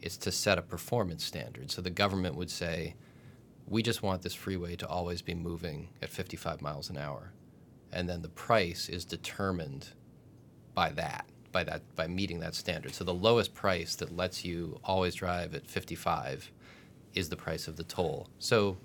it's 0.00 0.16
to 0.18 0.32
set 0.32 0.58
a 0.58 0.62
performance 0.62 1.24
standard. 1.24 1.70
So 1.70 1.82
the 1.82 1.90
government 1.90 2.36
would 2.36 2.50
say, 2.50 2.94
we 3.66 3.82
just 3.82 4.02
want 4.02 4.22
this 4.22 4.34
freeway 4.34 4.76
to 4.76 4.88
always 4.88 5.22
be 5.22 5.34
moving 5.34 5.88
at 6.02 6.10
55 6.10 6.60
miles 6.60 6.90
an 6.90 6.98
hour. 6.98 7.32
And 7.92 8.08
then 8.08 8.22
the 8.22 8.28
price 8.28 8.88
is 8.88 9.04
determined 9.04 9.88
by 10.74 10.90
that, 10.90 11.26
by 11.52 11.64
that, 11.64 11.82
by 11.94 12.06
meeting 12.06 12.40
that 12.40 12.54
standard. 12.54 12.94
So 12.94 13.04
the 13.04 13.14
lowest 13.14 13.54
price 13.54 13.94
that 13.96 14.16
lets 14.16 14.44
you 14.44 14.78
always 14.84 15.14
drive 15.14 15.54
at 15.54 15.66
55 15.66 16.50
is 17.14 17.28
the 17.28 17.36
price 17.36 17.68
of 17.68 17.76
the 17.76 17.84
toll. 17.84 18.28
So 18.38 18.76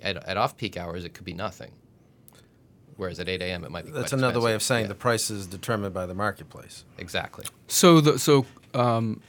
at, 0.00 0.16
at 0.16 0.36
off-peak 0.36 0.76
hours, 0.76 1.04
it 1.04 1.14
could 1.14 1.24
be 1.24 1.34
nothing. 1.34 1.72
Whereas 2.96 3.18
at 3.18 3.28
8 3.28 3.42
a.m., 3.42 3.64
it 3.64 3.70
might 3.70 3.84
be. 3.86 3.90
That's 3.90 4.10
quite 4.10 4.18
another 4.18 4.40
way 4.40 4.54
of 4.54 4.62
saying 4.62 4.82
Yeah, 4.84 4.88
the 4.88 4.94
price 4.94 5.30
is 5.30 5.46
determined 5.46 5.92
by 5.94 6.06
the 6.06 6.14
marketplace. 6.14 6.84
exactly. 6.98 7.44
So 7.66 8.00
the 8.00 8.18
so 8.18 8.46
um, 8.72 9.20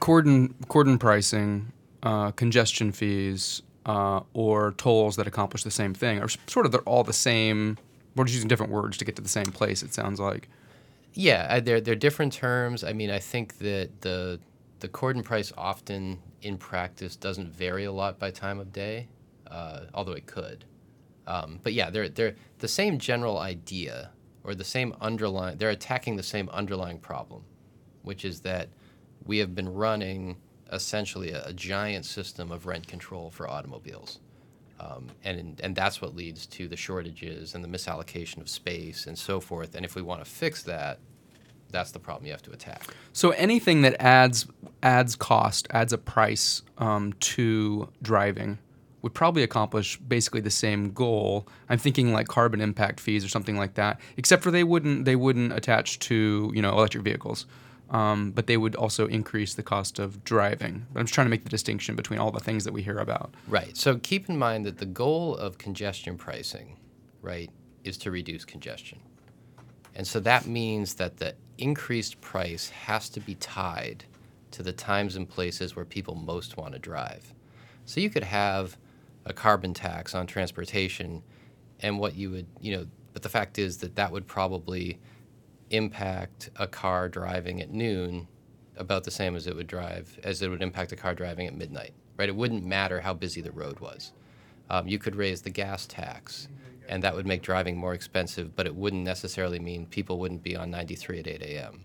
cordon 0.00 0.54
cordon 0.68 0.98
pricing, 0.98 1.72
uh, 2.02 2.30
congestion 2.32 2.92
fees, 2.92 3.62
uh, 3.86 4.20
or 4.34 4.72
tolls 4.72 5.16
that 5.16 5.26
accomplish 5.26 5.62
the 5.64 5.70
same 5.70 5.94
thing 5.94 6.20
are 6.20 6.28
sort 6.46 6.66
of 6.66 6.72
they're 6.72 6.80
all 6.82 7.04
the 7.04 7.12
same. 7.12 7.78
We're 8.14 8.24
just 8.24 8.34
using 8.34 8.48
different 8.48 8.72
words 8.72 8.98
to 8.98 9.04
get 9.04 9.16
to 9.16 9.22
the 9.22 9.28
same 9.28 9.46
place. 9.46 9.82
It 9.82 9.94
sounds 9.94 10.20
like. 10.20 10.48
Yeah, 11.14 11.46
I- 11.48 11.60
they're 11.60 11.80
they're 11.80 11.94
different 11.94 12.32
terms. 12.32 12.84
I 12.84 12.92
mean, 12.92 13.10
I 13.10 13.18
think 13.18 13.58
that 13.58 14.02
the 14.02 14.38
the 14.80 14.88
cordon 14.88 15.22
price 15.22 15.52
often 15.56 16.18
in 16.42 16.58
practice 16.58 17.16
doesn't 17.16 17.52
vary 17.52 17.84
a 17.84 17.92
lot 17.92 18.18
by 18.18 18.30
time 18.30 18.58
of 18.58 18.72
day, 18.72 19.08
uh, 19.50 19.82
although 19.94 20.12
it 20.12 20.26
could. 20.26 20.64
Um, 21.26 21.60
but 21.62 21.72
yeah, 21.72 21.90
they're 21.90 22.08
they're 22.08 22.34
the 22.58 22.68
same 22.68 22.98
general 22.98 23.38
idea 23.38 24.10
or 24.44 24.54
the 24.54 24.64
same 24.64 24.94
underlying. 25.00 25.56
They're 25.58 25.70
attacking 25.70 26.16
the 26.16 26.22
same 26.22 26.48
underlying 26.50 26.98
problem, 26.98 27.44
which 28.02 28.24
is 28.24 28.40
that 28.40 28.68
we 29.24 29.38
have 29.38 29.54
been 29.54 29.72
running 29.72 30.36
essentially 30.72 31.30
a, 31.30 31.44
a 31.44 31.52
giant 31.52 32.04
system 32.04 32.50
of 32.50 32.66
rent 32.66 32.88
control 32.88 33.30
for 33.30 33.48
automobiles. 33.48 34.20
Um, 34.80 35.08
and 35.22 35.60
and 35.62 35.76
that's 35.76 36.02
what 36.02 36.16
leads 36.16 36.46
to 36.46 36.66
the 36.66 36.76
shortages 36.76 37.54
and 37.54 37.62
the 37.62 37.68
misallocation 37.68 38.38
of 38.38 38.48
space 38.48 39.06
and 39.06 39.16
so 39.16 39.38
forth. 39.40 39.76
And 39.76 39.84
if 39.84 39.94
we 39.94 40.02
want 40.02 40.24
to 40.24 40.30
fix 40.30 40.64
that, 40.64 40.98
that's 41.70 41.92
the 41.92 42.00
problem 42.00 42.26
you 42.26 42.32
have 42.32 42.42
to 42.42 42.52
attack. 42.52 42.82
So 43.12 43.30
anything 43.30 43.82
that 43.82 43.94
adds 44.00 44.46
adds 44.82 45.14
cost, 45.14 45.68
adds 45.70 45.92
a 45.92 45.98
price 45.98 46.62
um, 46.78 47.12
to 47.20 47.88
driving, 48.02 48.58
would 49.02 49.14
probably 49.14 49.42
accomplish 49.42 49.98
basically 49.98 50.40
the 50.40 50.50
same 50.50 50.92
goal. 50.92 51.46
I'm 51.68 51.78
thinking 51.78 52.12
like 52.12 52.28
carbon 52.28 52.60
impact 52.60 53.00
fees 53.00 53.24
or 53.24 53.28
something 53.28 53.56
like 53.56 53.74
that. 53.74 54.00
Except 54.16 54.42
for 54.42 54.50
they 54.50 54.64
wouldn't 54.64 55.04
they 55.04 55.16
wouldn't 55.16 55.52
attach 55.52 55.98
to 56.00 56.50
you 56.54 56.62
know 56.62 56.70
electric 56.70 57.04
vehicles, 57.04 57.46
um, 57.90 58.30
but 58.30 58.46
they 58.46 58.56
would 58.56 58.76
also 58.76 59.06
increase 59.08 59.54
the 59.54 59.62
cost 59.62 59.98
of 59.98 60.24
driving. 60.24 60.86
But 60.92 61.00
I'm 61.00 61.06
just 61.06 61.14
trying 61.14 61.26
to 61.26 61.30
make 61.30 61.44
the 61.44 61.50
distinction 61.50 61.96
between 61.96 62.20
all 62.20 62.30
the 62.30 62.40
things 62.40 62.64
that 62.64 62.72
we 62.72 62.82
hear 62.82 62.98
about. 62.98 63.34
Right. 63.48 63.76
So 63.76 63.98
keep 63.98 64.28
in 64.28 64.38
mind 64.38 64.64
that 64.66 64.78
the 64.78 64.86
goal 64.86 65.36
of 65.36 65.58
congestion 65.58 66.16
pricing, 66.16 66.78
right, 67.20 67.50
is 67.84 67.98
to 67.98 68.10
reduce 68.10 68.44
congestion. 68.44 69.00
And 69.94 70.06
so 70.06 70.20
that 70.20 70.46
means 70.46 70.94
that 70.94 71.18
the 71.18 71.34
increased 71.58 72.20
price 72.20 72.70
has 72.70 73.10
to 73.10 73.20
be 73.20 73.34
tied 73.34 74.04
to 74.52 74.62
the 74.62 74.72
times 74.72 75.16
and 75.16 75.28
places 75.28 75.76
where 75.76 75.84
people 75.84 76.14
most 76.14 76.56
want 76.56 76.72
to 76.72 76.78
drive. 76.78 77.34
So 77.84 78.00
you 78.00 78.10
could 78.10 78.24
have 78.24 78.76
a 79.24 79.32
carbon 79.32 79.74
tax 79.74 80.14
on 80.14 80.26
transportation 80.26 81.22
and 81.80 81.98
what 81.98 82.14
you 82.14 82.30
would, 82.30 82.46
you 82.60 82.76
know, 82.76 82.86
but 83.12 83.22
the 83.22 83.28
fact 83.28 83.58
is 83.58 83.78
that 83.78 83.96
that 83.96 84.10
would 84.10 84.26
probably 84.26 84.98
impact 85.70 86.50
a 86.56 86.66
car 86.66 87.08
driving 87.08 87.60
at 87.60 87.70
noon 87.70 88.28
about 88.76 89.04
the 89.04 89.10
same 89.10 89.36
as 89.36 89.46
it 89.46 89.54
would 89.54 89.66
drive 89.66 90.18
as 90.24 90.42
it 90.42 90.48
would 90.48 90.62
impact 90.62 90.92
a 90.92 90.96
car 90.96 91.14
driving 91.14 91.46
at 91.46 91.54
midnight. 91.54 91.92
Right? 92.18 92.28
It 92.28 92.36
wouldn't 92.36 92.64
matter 92.64 93.00
how 93.00 93.14
busy 93.14 93.40
the 93.40 93.52
road 93.52 93.80
was. 93.80 94.12
Um, 94.70 94.86
you 94.86 94.98
could 94.98 95.16
raise 95.16 95.42
the 95.42 95.50
gas 95.50 95.86
tax, 95.86 96.48
and 96.88 97.02
that 97.02 97.14
would 97.14 97.26
make 97.26 97.42
driving 97.42 97.76
more 97.76 97.94
expensive, 97.94 98.54
but 98.54 98.66
it 98.66 98.74
wouldn't 98.74 99.02
necessarily 99.02 99.58
mean 99.58 99.86
people 99.86 100.18
wouldn't 100.18 100.42
be 100.42 100.56
on 100.56 100.70
93 100.70 101.20
at 101.20 101.26
8 101.26 101.42
a.m. 101.42 101.80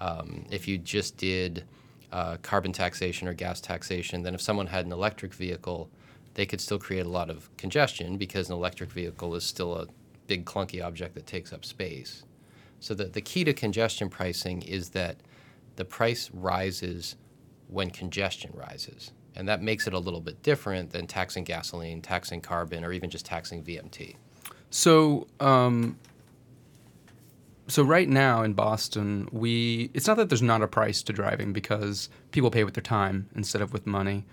Um, 0.00 0.44
if 0.50 0.68
you 0.68 0.78
just 0.78 1.16
did 1.16 1.64
uh, 2.12 2.36
carbon 2.42 2.72
taxation 2.72 3.28
or 3.28 3.34
gas 3.34 3.60
taxation, 3.60 4.22
then 4.22 4.34
if 4.34 4.40
someone 4.40 4.66
had 4.66 4.86
an 4.86 4.92
electric 4.92 5.34
vehicle, 5.34 5.90
they 6.38 6.46
could 6.46 6.60
still 6.60 6.78
create 6.78 7.04
a 7.04 7.08
lot 7.08 7.30
of 7.30 7.50
congestion 7.56 8.16
because 8.16 8.48
an 8.48 8.54
electric 8.54 8.92
vehicle 8.92 9.34
is 9.34 9.42
still 9.42 9.74
a 9.74 9.88
big 10.28 10.44
clunky 10.44 10.80
object 10.80 11.16
that 11.16 11.26
takes 11.26 11.52
up 11.52 11.64
space. 11.64 12.22
So 12.78 12.94
the, 12.94 13.06
the 13.06 13.20
key 13.20 13.42
to 13.42 13.52
congestion 13.52 14.08
pricing 14.08 14.62
is 14.62 14.90
that 14.90 15.16
the 15.74 15.84
price 15.84 16.30
rises 16.32 17.16
when 17.66 17.90
congestion 17.90 18.52
rises. 18.54 19.10
And 19.34 19.48
that 19.48 19.62
makes 19.62 19.88
it 19.88 19.94
a 19.94 19.98
little 19.98 20.20
bit 20.20 20.40
different 20.44 20.90
than 20.90 21.08
taxing 21.08 21.42
gasoline, 21.42 22.02
taxing 22.02 22.40
carbon, 22.40 22.84
or 22.84 22.92
even 22.92 23.10
just 23.10 23.26
taxing 23.26 23.64
VMT. 23.64 24.14
So, 24.70 25.26
um, 25.40 25.98
so 27.66 27.82
right 27.82 28.08
now 28.08 28.44
in 28.44 28.52
Boston, 28.52 29.28
we 29.32 29.90
it's 29.92 30.06
not 30.06 30.16
that 30.18 30.28
there's 30.28 30.40
not 30.40 30.62
a 30.62 30.68
price 30.68 31.02
to 31.02 31.12
driving 31.12 31.52
because 31.52 32.08
people 32.30 32.52
pay 32.52 32.62
with 32.62 32.74
their 32.74 32.82
time 32.82 33.28
instead 33.34 33.60
of 33.60 33.72
with 33.72 33.88
money, 33.88 34.24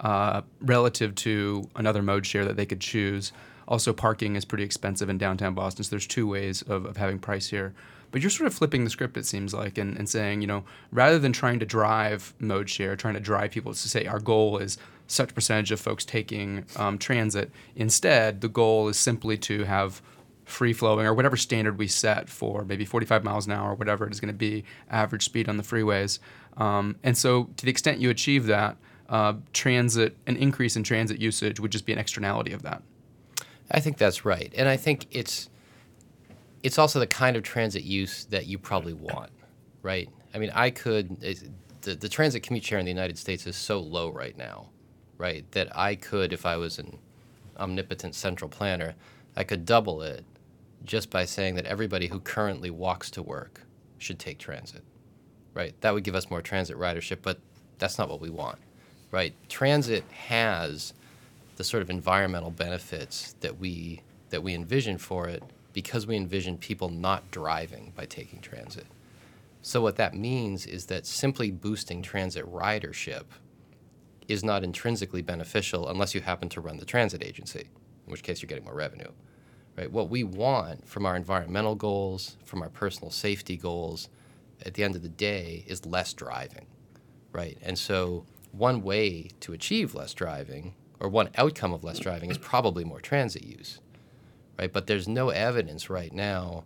uh, 0.00 0.42
relative 0.60 1.14
to 1.14 1.68
another 1.76 2.02
mode 2.02 2.26
share 2.26 2.44
that 2.44 2.56
they 2.56 2.66
could 2.66 2.80
choose. 2.80 3.32
Also, 3.66 3.92
parking 3.92 4.36
is 4.36 4.44
pretty 4.44 4.64
expensive 4.64 5.08
in 5.08 5.16
downtown 5.18 5.54
Boston, 5.54 5.84
so 5.84 5.90
there's 5.90 6.06
two 6.06 6.26
ways 6.26 6.62
of, 6.62 6.84
of 6.84 6.96
having 6.96 7.18
price 7.18 7.48
here. 7.48 7.74
But 8.10 8.20
you're 8.20 8.30
sort 8.30 8.46
of 8.46 8.54
flipping 8.54 8.84
the 8.84 8.90
script, 8.90 9.16
it 9.16 9.26
seems 9.26 9.52
like, 9.52 9.78
and, 9.78 9.96
and 9.96 10.08
saying, 10.08 10.40
you 10.40 10.46
know, 10.46 10.64
rather 10.92 11.18
than 11.18 11.32
trying 11.32 11.58
to 11.58 11.66
drive 11.66 12.34
mode 12.38 12.70
share, 12.70 12.94
trying 12.94 13.14
to 13.14 13.20
drive 13.20 13.50
people 13.50 13.72
to 13.72 13.88
say 13.88 14.06
our 14.06 14.20
goal 14.20 14.58
is 14.58 14.78
such 15.06 15.34
percentage 15.34 15.72
of 15.72 15.80
folks 15.80 16.04
taking 16.04 16.64
um, 16.76 16.98
transit, 16.98 17.50
instead, 17.74 18.40
the 18.40 18.48
goal 18.48 18.88
is 18.88 18.96
simply 18.96 19.36
to 19.38 19.64
have 19.64 20.00
free 20.44 20.72
flowing 20.72 21.06
or 21.06 21.14
whatever 21.14 21.36
standard 21.36 21.78
we 21.78 21.88
set 21.88 22.28
for 22.28 22.64
maybe 22.64 22.84
45 22.84 23.24
miles 23.24 23.46
an 23.46 23.52
hour, 23.52 23.72
or 23.72 23.74
whatever 23.74 24.06
it 24.06 24.12
is 24.12 24.20
going 24.20 24.32
to 24.32 24.38
be, 24.38 24.64
average 24.90 25.24
speed 25.24 25.48
on 25.48 25.56
the 25.56 25.62
freeways. 25.62 26.18
Um, 26.56 26.96
and 27.02 27.16
so, 27.16 27.48
to 27.56 27.64
the 27.64 27.70
extent 27.70 27.98
you 27.98 28.10
achieve 28.10 28.46
that, 28.46 28.76
uh, 29.08 29.34
transit, 29.52 30.16
an 30.26 30.36
increase 30.36 30.76
in 30.76 30.82
transit 30.82 31.20
usage 31.20 31.60
would 31.60 31.72
just 31.72 31.86
be 31.86 31.92
an 31.92 31.98
externality 31.98 32.52
of 32.52 32.62
that. 32.62 32.82
I 33.70 33.80
think 33.80 33.96
that's 33.96 34.24
right, 34.24 34.52
and 34.56 34.68
I 34.68 34.76
think 34.76 35.06
it's 35.10 35.48
it's 36.62 36.78
also 36.78 36.98
the 36.98 37.06
kind 37.06 37.36
of 37.36 37.42
transit 37.42 37.82
use 37.84 38.24
that 38.26 38.46
you 38.46 38.58
probably 38.58 38.94
want, 38.94 39.30
right? 39.82 40.08
I 40.34 40.38
mean, 40.38 40.50
I 40.54 40.70
could 40.70 41.20
the 41.20 41.94
the 41.94 42.08
transit 42.08 42.42
commute 42.42 42.64
share 42.64 42.78
in 42.78 42.84
the 42.84 42.90
United 42.90 43.18
States 43.18 43.46
is 43.46 43.56
so 43.56 43.80
low 43.80 44.10
right 44.10 44.36
now, 44.36 44.70
right? 45.18 45.50
That 45.52 45.76
I 45.76 45.94
could, 45.94 46.32
if 46.32 46.44
I 46.46 46.56
was 46.56 46.78
an 46.78 46.98
omnipotent 47.58 48.14
central 48.14 48.48
planner, 48.48 48.94
I 49.36 49.44
could 49.44 49.64
double 49.64 50.02
it 50.02 50.24
just 50.84 51.10
by 51.10 51.24
saying 51.24 51.54
that 51.54 51.66
everybody 51.66 52.08
who 52.08 52.20
currently 52.20 52.70
walks 52.70 53.10
to 53.12 53.22
work 53.22 53.62
should 53.98 54.18
take 54.18 54.38
transit, 54.38 54.82
right? 55.54 55.74
That 55.80 55.94
would 55.94 56.04
give 56.04 56.14
us 56.14 56.30
more 56.30 56.42
transit 56.42 56.76
ridership, 56.76 57.18
but 57.22 57.38
that's 57.78 57.98
not 57.98 58.08
what 58.08 58.20
we 58.20 58.30
want, 58.30 58.58
right? 59.14 59.32
Transit 59.48 60.04
has 60.10 60.92
the 61.54 61.62
sort 61.62 61.84
of 61.84 61.88
environmental 61.88 62.50
benefits 62.50 63.36
that 63.42 63.60
we 63.60 64.02
that 64.30 64.42
we 64.42 64.52
envision 64.54 64.98
for 64.98 65.28
it 65.28 65.40
because 65.72 66.04
we 66.04 66.16
envision 66.16 66.58
people 66.58 66.88
not 66.88 67.30
driving 67.30 67.92
by 67.94 68.06
taking 68.06 68.40
transit. 68.40 68.86
So 69.62 69.80
what 69.80 69.94
that 69.96 70.14
means 70.14 70.66
is 70.66 70.86
that 70.86 71.06
simply 71.06 71.52
boosting 71.52 72.02
transit 72.02 72.44
ridership 72.52 73.22
is 74.26 74.42
not 74.42 74.64
intrinsically 74.64 75.22
beneficial 75.22 75.88
unless 75.88 76.12
you 76.12 76.20
happen 76.20 76.48
to 76.48 76.60
run 76.60 76.78
the 76.78 76.84
transit 76.84 77.22
agency, 77.22 77.68
in 78.06 78.10
which 78.10 78.24
case 78.24 78.42
you're 78.42 78.48
getting 78.48 78.64
more 78.64 78.74
revenue. 78.74 79.12
Right? 79.78 79.92
What 79.92 80.10
we 80.10 80.24
want 80.24 80.88
from 80.88 81.06
our 81.06 81.14
environmental 81.14 81.76
goals, 81.76 82.36
from 82.44 82.62
our 82.62 82.68
personal 82.68 83.12
safety 83.12 83.56
goals, 83.56 84.08
at 84.66 84.74
the 84.74 84.82
end 84.82 84.96
of 84.96 85.02
the 85.02 85.08
day 85.08 85.64
is 85.68 85.86
less 85.86 86.12
driving. 86.12 86.66
Right? 87.32 87.56
And 87.62 87.78
so 87.78 88.24
one 88.56 88.82
way 88.82 89.30
to 89.40 89.52
achieve 89.52 89.94
less 89.94 90.14
driving 90.14 90.74
or 91.00 91.08
one 91.08 91.28
outcome 91.36 91.72
of 91.72 91.84
less 91.84 91.98
driving 91.98 92.30
is 92.30 92.38
probably 92.38 92.84
more 92.84 93.00
transit 93.00 93.44
use, 93.44 93.80
right? 94.58 94.72
But 94.72 94.86
there's 94.86 95.08
no 95.08 95.30
evidence 95.30 95.90
right 95.90 96.12
now 96.12 96.64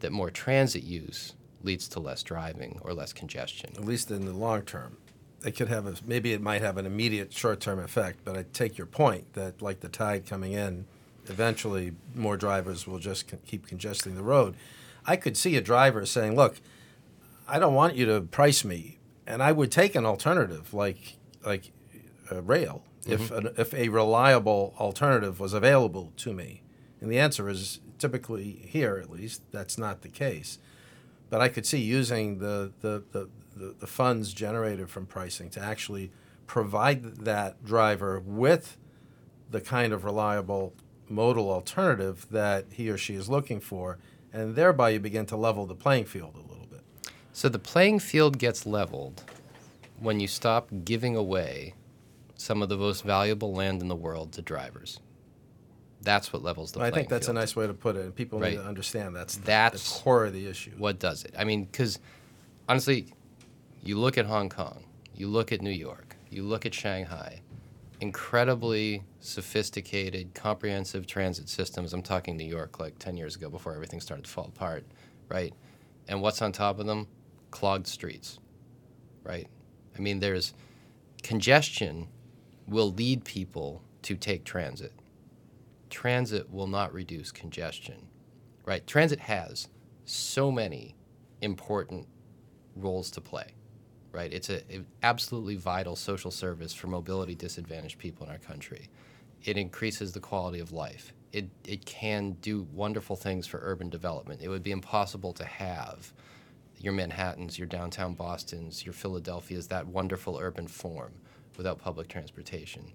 that 0.00 0.12
more 0.12 0.30
transit 0.30 0.84
use 0.84 1.34
leads 1.62 1.88
to 1.88 2.00
less 2.00 2.22
driving 2.22 2.78
or 2.82 2.92
less 2.92 3.12
congestion. 3.12 3.70
At 3.76 3.84
least 3.84 4.10
in 4.10 4.26
the 4.26 4.32
long 4.32 4.62
term. 4.62 4.96
It 5.44 5.56
could 5.56 5.68
have 5.68 5.86
a, 5.86 5.94
maybe 6.06 6.32
it 6.32 6.40
might 6.40 6.62
have 6.62 6.78
an 6.78 6.86
immediate 6.86 7.32
short 7.32 7.60
term 7.60 7.78
effect, 7.78 8.20
but 8.24 8.36
I 8.36 8.44
take 8.52 8.78
your 8.78 8.86
point 8.86 9.32
that, 9.34 9.60
like 9.60 9.80
the 9.80 9.88
tide 9.88 10.26
coming 10.26 10.52
in, 10.52 10.86
eventually 11.26 11.92
more 12.14 12.36
drivers 12.36 12.86
will 12.86 12.98
just 12.98 13.32
keep 13.46 13.66
congesting 13.66 14.14
the 14.14 14.22
road. 14.22 14.56
I 15.06 15.16
could 15.16 15.36
see 15.36 15.56
a 15.56 15.60
driver 15.60 16.06
saying, 16.06 16.34
Look, 16.34 16.60
I 17.46 17.58
don't 17.58 17.74
want 17.74 17.94
you 17.94 18.06
to 18.06 18.22
price 18.22 18.64
me, 18.64 18.98
and 19.26 19.42
I 19.42 19.52
would 19.52 19.70
take 19.70 19.94
an 19.94 20.06
alternative 20.06 20.72
like, 20.72 21.18
like 21.44 21.72
uh, 22.30 22.42
rail 22.42 22.82
if, 23.06 23.28
Mm-hmm. 23.28 23.46
an, 23.48 23.54
if 23.58 23.74
a 23.74 23.88
reliable 23.88 24.74
alternative 24.78 25.38
was 25.40 25.52
available 25.52 26.12
to 26.16 26.32
me. 26.32 26.62
And 27.00 27.10
the 27.10 27.18
answer 27.18 27.48
is 27.48 27.80
typically 27.98 28.52
here, 28.66 28.96
at 28.96 29.10
least, 29.10 29.42
that's 29.52 29.76
not 29.76 30.00
the 30.02 30.08
case. 30.08 30.58
But 31.28 31.40
I 31.40 31.48
could 31.48 31.66
see 31.66 31.78
using 31.80 32.38
the, 32.38 32.72
the, 32.80 33.02
the, 33.12 33.28
the, 33.56 33.74
the 33.78 33.86
funds 33.86 34.32
generated 34.32 34.88
from 34.90 35.06
pricing 35.06 35.50
to 35.50 35.60
actually 35.60 36.10
provide 36.46 37.16
that 37.24 37.64
driver 37.64 38.20
with 38.20 38.76
the 39.50 39.60
kind 39.60 39.92
of 39.92 40.04
reliable 40.04 40.72
modal 41.08 41.50
alternative 41.50 42.26
that 42.30 42.64
he 42.72 42.88
or 42.88 42.96
she 42.96 43.14
is 43.14 43.28
looking 43.28 43.60
for. 43.60 43.98
And 44.32 44.54
thereby 44.56 44.90
you 44.90 45.00
begin 45.00 45.26
to 45.26 45.36
level 45.36 45.66
the 45.66 45.74
playing 45.74 46.06
field 46.06 46.34
a 46.36 46.48
little 46.50 46.66
bit. 46.66 46.82
So 47.32 47.48
the 47.48 47.58
playing 47.58 47.98
field 48.00 48.38
gets 48.38 48.64
leveled 48.66 49.22
when 49.98 50.20
you 50.20 50.26
stop 50.28 50.68
giving 50.84 51.16
away 51.16 51.74
some 52.36 52.62
of 52.62 52.68
the 52.68 52.76
most 52.76 53.04
valuable 53.04 53.52
land 53.52 53.80
in 53.80 53.88
the 53.88 53.94
world 53.96 54.32
to 54.32 54.42
drivers. 54.42 55.00
That's 56.02 56.32
what 56.32 56.42
levels 56.42 56.72
the 56.72 56.80
Playing 56.80 56.92
I 56.92 56.96
think 56.96 57.08
that's 57.08 57.26
field. 57.26 57.36
a 57.38 57.40
nice 57.40 57.56
way 57.56 57.66
to 57.66 57.72
put 57.74 57.96
it, 57.96 58.02
and 58.04 58.14
people 58.14 58.38
Right. 58.38 58.50
need 58.50 58.56
to 58.62 58.64
understand 58.66 59.16
that's 59.16 59.36
the, 59.36 59.46
That's 59.46 59.96
the 59.98 60.02
core 60.02 60.26
of 60.26 60.32
the 60.34 60.46
issue. 60.46 60.72
what 60.76 60.98
does 60.98 61.24
it. 61.24 61.34
I 61.38 61.44
mean, 61.44 61.64
because 61.64 61.98
honestly, 62.68 63.06
you 63.82 63.98
look 63.98 64.18
at 64.18 64.26
Hong 64.26 64.48
Kong, 64.50 64.84
you 65.14 65.28
look 65.28 65.52
at 65.52 65.62
New 65.62 65.70
York, 65.70 66.16
you 66.30 66.42
look 66.42 66.66
at 66.66 66.74
Shanghai, 66.74 67.40
incredibly 68.00 69.02
sophisticated, 69.20 70.34
comprehensive 70.34 71.06
transit 71.06 71.48
systems. 71.48 71.94
I'm 71.94 72.02
talking 72.02 72.36
New 72.36 72.44
York 72.44 72.78
like 72.78 72.98
10 72.98 73.16
years 73.16 73.36
ago 73.36 73.48
before 73.48 73.72
everything 73.74 74.00
started 74.00 74.24
to 74.24 74.30
fall 74.30 74.46
apart, 74.46 74.84
right? 75.28 75.54
And 76.08 76.20
what's 76.20 76.42
on 76.42 76.52
top 76.52 76.78
of 76.80 76.86
them? 76.86 77.06
Clogged 77.50 77.86
streets, 77.86 78.38
right? 79.22 79.46
I 79.96 80.00
mean, 80.00 80.20
there's 80.20 80.54
congestion 81.22 82.08
will 82.66 82.92
lead 82.92 83.24
people 83.24 83.82
to 84.02 84.16
take 84.16 84.44
transit. 84.44 84.92
Transit 85.90 86.50
will 86.50 86.66
not 86.66 86.92
reduce 86.92 87.30
congestion, 87.30 88.06
right? 88.64 88.86
Transit 88.86 89.20
has 89.20 89.68
so 90.04 90.50
many 90.50 90.94
important 91.40 92.06
roles 92.76 93.10
to 93.12 93.20
play, 93.20 93.54
right? 94.12 94.32
It's 94.32 94.50
a, 94.50 94.58
a 94.74 94.82
absolutely 95.02 95.56
vital 95.56 95.96
social 95.96 96.30
service 96.30 96.74
for 96.74 96.88
mobility 96.88 97.34
disadvantaged 97.34 97.98
people 97.98 98.26
in 98.26 98.32
our 98.32 98.38
country. 98.38 98.88
It 99.44 99.56
increases 99.56 100.12
the 100.12 100.20
quality 100.20 100.58
of 100.58 100.72
life. 100.72 101.12
It, 101.32 101.48
it 101.66 101.84
can 101.84 102.32
do 102.40 102.66
wonderful 102.72 103.16
things 103.16 103.46
for 103.46 103.60
urban 103.62 103.90
development. 103.90 104.40
It 104.42 104.48
would 104.48 104.62
be 104.62 104.70
impossible 104.70 105.32
to 105.34 105.44
have 105.44 106.12
your 106.84 106.92
Manhattans, 106.92 107.58
your 107.58 107.66
downtown 107.66 108.14
Bostons, 108.14 108.84
your 108.84 108.92
Philadelphias, 108.92 109.66
that 109.68 109.86
wonderful 109.86 110.38
urban 110.38 110.68
form 110.68 111.12
without 111.56 111.78
public 111.78 112.08
transportation. 112.08 112.92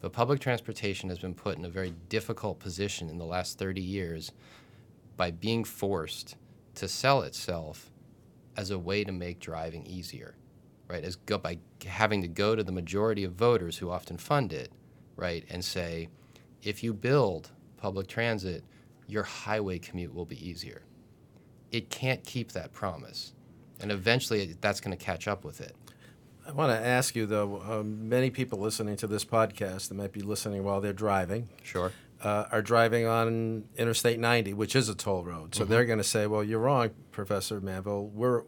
But 0.00 0.12
public 0.12 0.40
transportation 0.40 1.08
has 1.10 1.18
been 1.18 1.34
put 1.34 1.58
in 1.58 1.64
a 1.64 1.70
very 1.70 1.92
difficult 2.08 2.58
position 2.58 3.10
in 3.10 3.18
the 3.18 3.24
last 3.24 3.58
30 3.58 3.80
years 3.80 4.32
by 5.16 5.30
being 5.30 5.64
forced 5.64 6.36
to 6.76 6.88
sell 6.88 7.22
itself 7.22 7.90
as 8.56 8.70
a 8.70 8.78
way 8.78 9.04
to 9.04 9.12
make 9.12 9.38
driving 9.40 9.86
easier, 9.86 10.34
right? 10.88 11.04
As 11.04 11.16
go, 11.16 11.38
by 11.38 11.58
having 11.86 12.22
to 12.22 12.28
go 12.28 12.56
to 12.56 12.64
the 12.64 12.72
majority 12.72 13.24
of 13.24 13.32
voters 13.32 13.76
who 13.76 13.90
often 13.90 14.16
fund 14.16 14.52
it, 14.52 14.72
right, 15.16 15.44
and 15.50 15.64
say, 15.64 16.08
if 16.62 16.82
you 16.82 16.92
build 16.94 17.50
public 17.76 18.06
transit, 18.06 18.64
your 19.06 19.22
highway 19.22 19.78
commute 19.78 20.14
will 20.14 20.24
be 20.24 20.48
easier. 20.48 20.82
It 21.72 21.90
can't 21.90 22.24
keep 22.24 22.52
that 22.52 22.72
promise, 22.72 23.32
and 23.80 23.90
eventually 23.90 24.56
that's 24.60 24.80
going 24.80 24.96
to 24.96 25.02
catch 25.04 25.26
up 25.28 25.44
with 25.44 25.60
it. 25.60 25.74
I 26.46 26.52
want 26.52 26.70
to 26.70 26.86
ask 26.86 27.16
you, 27.16 27.26
though, 27.26 27.60
um, 27.62 28.08
many 28.08 28.30
people 28.30 28.60
listening 28.60 28.96
to 28.98 29.06
this 29.08 29.24
podcast 29.24 29.88
that 29.88 29.94
might 29.94 30.12
be 30.12 30.20
listening 30.20 30.62
while 30.62 30.80
they're 30.80 30.92
driving, 30.92 31.48
Sure. 31.64 31.90
uh, 32.22 32.44
are 32.52 32.62
driving 32.62 33.04
on 33.06 33.64
Interstate 33.76 34.20
90, 34.20 34.54
which 34.54 34.76
is 34.76 34.88
a 34.88 34.94
toll 34.94 35.24
road. 35.24 35.54
So 35.56 35.64
they're 35.64 35.84
going 35.84 35.98
to 35.98 36.04
say, 36.04 36.28
"Well, 36.28 36.44
you're 36.44 36.60
wrong, 36.60 36.90
Professor 37.10 37.60
Manville. 37.60 38.06
We're 38.06 38.42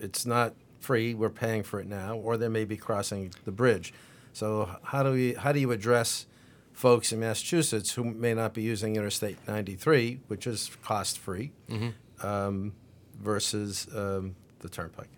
it's 0.00 0.26
not 0.26 0.54
free. 0.80 1.14
We're 1.14 1.30
paying 1.30 1.62
for 1.62 1.78
it 1.80 1.86
now." 1.86 2.16
Or 2.16 2.36
they 2.36 2.48
may 2.48 2.64
be 2.64 2.76
crossing 2.76 3.32
the 3.44 3.52
bridge. 3.52 3.94
So 4.32 4.68
how 4.82 5.04
do 5.04 5.12
we 5.12 5.34
how 5.34 5.52
do 5.52 5.60
you 5.60 5.70
address 5.70 6.26
folks 6.72 7.12
in 7.12 7.20
Massachusetts 7.20 7.92
who 7.92 8.02
may 8.02 8.34
not 8.34 8.52
be 8.52 8.62
using 8.62 8.96
Interstate 8.96 9.38
93, 9.46 10.18
which 10.26 10.44
is 10.44 10.72
cost 10.82 11.18
free, 11.20 11.52
um, 12.22 12.72
versus 13.20 13.86
um, 13.94 14.34
the 14.60 14.68
Turnpike? 14.68 15.10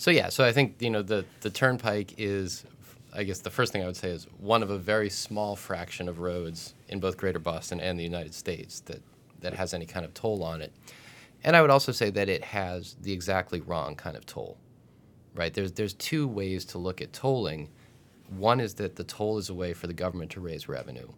So 0.00 0.10
yeah, 0.10 0.30
so 0.30 0.46
I 0.46 0.52
think 0.52 0.76
you 0.80 0.88
know 0.88 1.02
the 1.02 1.26
the 1.42 1.50
turnpike 1.50 2.14
is, 2.16 2.64
I 3.12 3.22
guess 3.22 3.40
the 3.40 3.50
first 3.50 3.70
thing 3.70 3.82
I 3.82 3.86
would 3.86 3.98
say 3.98 4.08
is 4.08 4.26
one 4.38 4.62
of 4.62 4.70
a 4.70 4.78
very 4.78 5.10
small 5.10 5.56
fraction 5.56 6.08
of 6.08 6.20
roads 6.20 6.72
in 6.88 7.00
both 7.00 7.18
Greater 7.18 7.38
Boston 7.38 7.80
and 7.80 7.98
the 7.98 8.02
United 8.02 8.32
States 8.32 8.80
that 8.86 9.02
that 9.40 9.52
has 9.52 9.74
any 9.74 9.84
kind 9.84 10.06
of 10.06 10.14
toll 10.14 10.42
on 10.42 10.62
it, 10.62 10.72
and 11.44 11.54
I 11.54 11.60
would 11.60 11.68
also 11.68 11.92
say 11.92 12.08
that 12.08 12.30
it 12.30 12.42
has 12.44 12.96
the 13.02 13.12
exactly 13.12 13.60
wrong 13.60 13.94
kind 13.94 14.16
of 14.16 14.24
toll, 14.24 14.56
right? 15.34 15.52
There's 15.52 15.72
there's 15.72 15.92
two 15.92 16.26
ways 16.26 16.64
to 16.64 16.78
look 16.78 17.02
at 17.02 17.12
tolling. 17.12 17.68
One 18.30 18.58
is 18.58 18.72
that 18.76 18.96
the 18.96 19.04
toll 19.04 19.36
is 19.36 19.50
a 19.50 19.54
way 19.54 19.74
for 19.74 19.86
the 19.86 19.92
government 19.92 20.30
to 20.30 20.40
raise 20.40 20.66
revenue, 20.66 21.08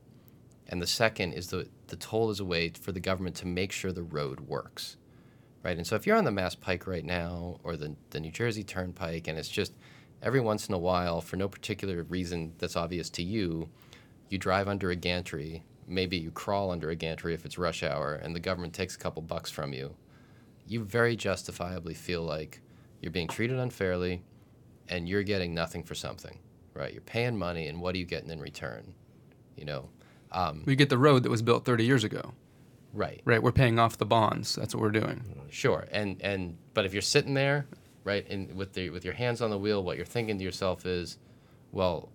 and 0.67 0.83
the 0.83 0.89
second 0.89 1.35
is 1.35 1.47
that 1.51 1.69
the 1.87 1.95
toll 1.95 2.31
is 2.31 2.41
a 2.41 2.45
way 2.45 2.71
for 2.71 2.91
the 2.91 2.99
government 2.99 3.37
to 3.37 3.47
make 3.47 3.71
sure 3.71 3.93
the 3.93 4.03
road 4.03 4.41
works 4.41 4.97
right? 5.63 5.77
And 5.77 5.87
so 5.87 5.97
if 5.97 6.07
you're 6.07 6.17
on 6.17 6.25
the 6.25 6.31
Mass 6.31 6.55
Pike 6.55 6.87
right 6.87 7.05
now 7.05 7.59
or 7.63 7.77
the, 7.77 7.95
the 8.11 8.21
New 8.21 8.31
Jersey 8.31 8.65
Turnpike, 8.65 9.29
and 9.29 9.39
it's 9.39 9.49
just 9.49 9.73
every 10.23 10.41
once 10.41 10.69
in 10.69 10.75
a 10.75 10.79
while, 10.79 11.21
for 11.21 11.37
no 11.37 11.49
particular 11.49 12.03
reason 12.05 12.55
that's 12.59 12.77
obvious 12.77 13.11
to 13.11 13.23
you, 13.23 13.69
you 14.29 14.39
drive 14.39 14.69
under 14.69 14.91
a 14.91 14.97
gantry, 14.97 15.63
maybe 15.87 16.17
you 16.17 16.31
crawl 16.31 16.71
under 16.71 16.91
a 16.91 16.97
gantry 16.97 17.35
if 17.35 17.45
it's 17.45 17.59
rush 17.59 17.83
hour, 17.83 18.15
and 18.15 18.35
the 18.35 18.41
government 18.41 18.73
takes 18.73 18.97
a 18.97 18.99
couple 18.99 19.23
bucks 19.23 19.51
from 19.51 19.73
you, 19.73 19.95
you 20.67 20.85
very 20.85 21.17
justifiably 21.17 21.95
feel 21.95 22.23
like 22.23 22.61
you're 23.01 23.13
being 23.13 23.29
treated 23.29 23.59
unfairly 23.59 24.23
and 24.89 25.09
you're 25.09 25.23
getting 25.23 25.55
nothing 25.55 25.83
for 25.83 25.95
something, 25.95 26.39
right? 26.75 26.93
You're 26.93 27.03
paying 27.03 27.37
money, 27.37 27.69
and 27.69 27.81
what 27.81 27.95
are 27.95 27.99
you 27.99 28.05
getting 28.05 28.31
in 28.31 28.41
return? 28.41 28.95
You 29.57 29.65
know, 29.65 29.89
um, 30.33 30.63
We 30.65 30.77
get 30.77 30.89
the 30.89 30.99
road 30.99 31.23
that 31.25 31.31
was 31.31 31.43
built 31.43 31.65
30 31.65 31.85
years 31.85 32.05
ago. 32.05 32.33
Right. 32.93 33.21
Right, 33.25 33.43
we're 33.43 33.53
paying 33.53 33.79
off 33.79 33.99
the 33.99 34.07
bonds. 34.07 34.55
That's 34.55 34.75
what 34.75 34.81
we're 34.83 34.91
doing. 34.91 35.23
Sure, 35.51 35.87
and 35.91 36.21
and 36.23 36.57
but 36.75 36.85
if 36.85 36.93
you're 36.93 37.03
sitting 37.03 37.35
there, 37.35 37.67
right, 38.05 38.29
and 38.29 38.55
with 38.55 38.73
the 38.73 38.91
with 38.91 39.05
your 39.05 39.15
hands 39.15 39.41
on 39.41 39.51
the 39.51 39.59
wheel, 39.59 39.83
what 39.83 39.97
you're 39.97 40.07
thinking 40.07 40.39
to 40.39 40.45
yourself 40.45 40.87
is, 40.87 41.19
well, 41.73 42.09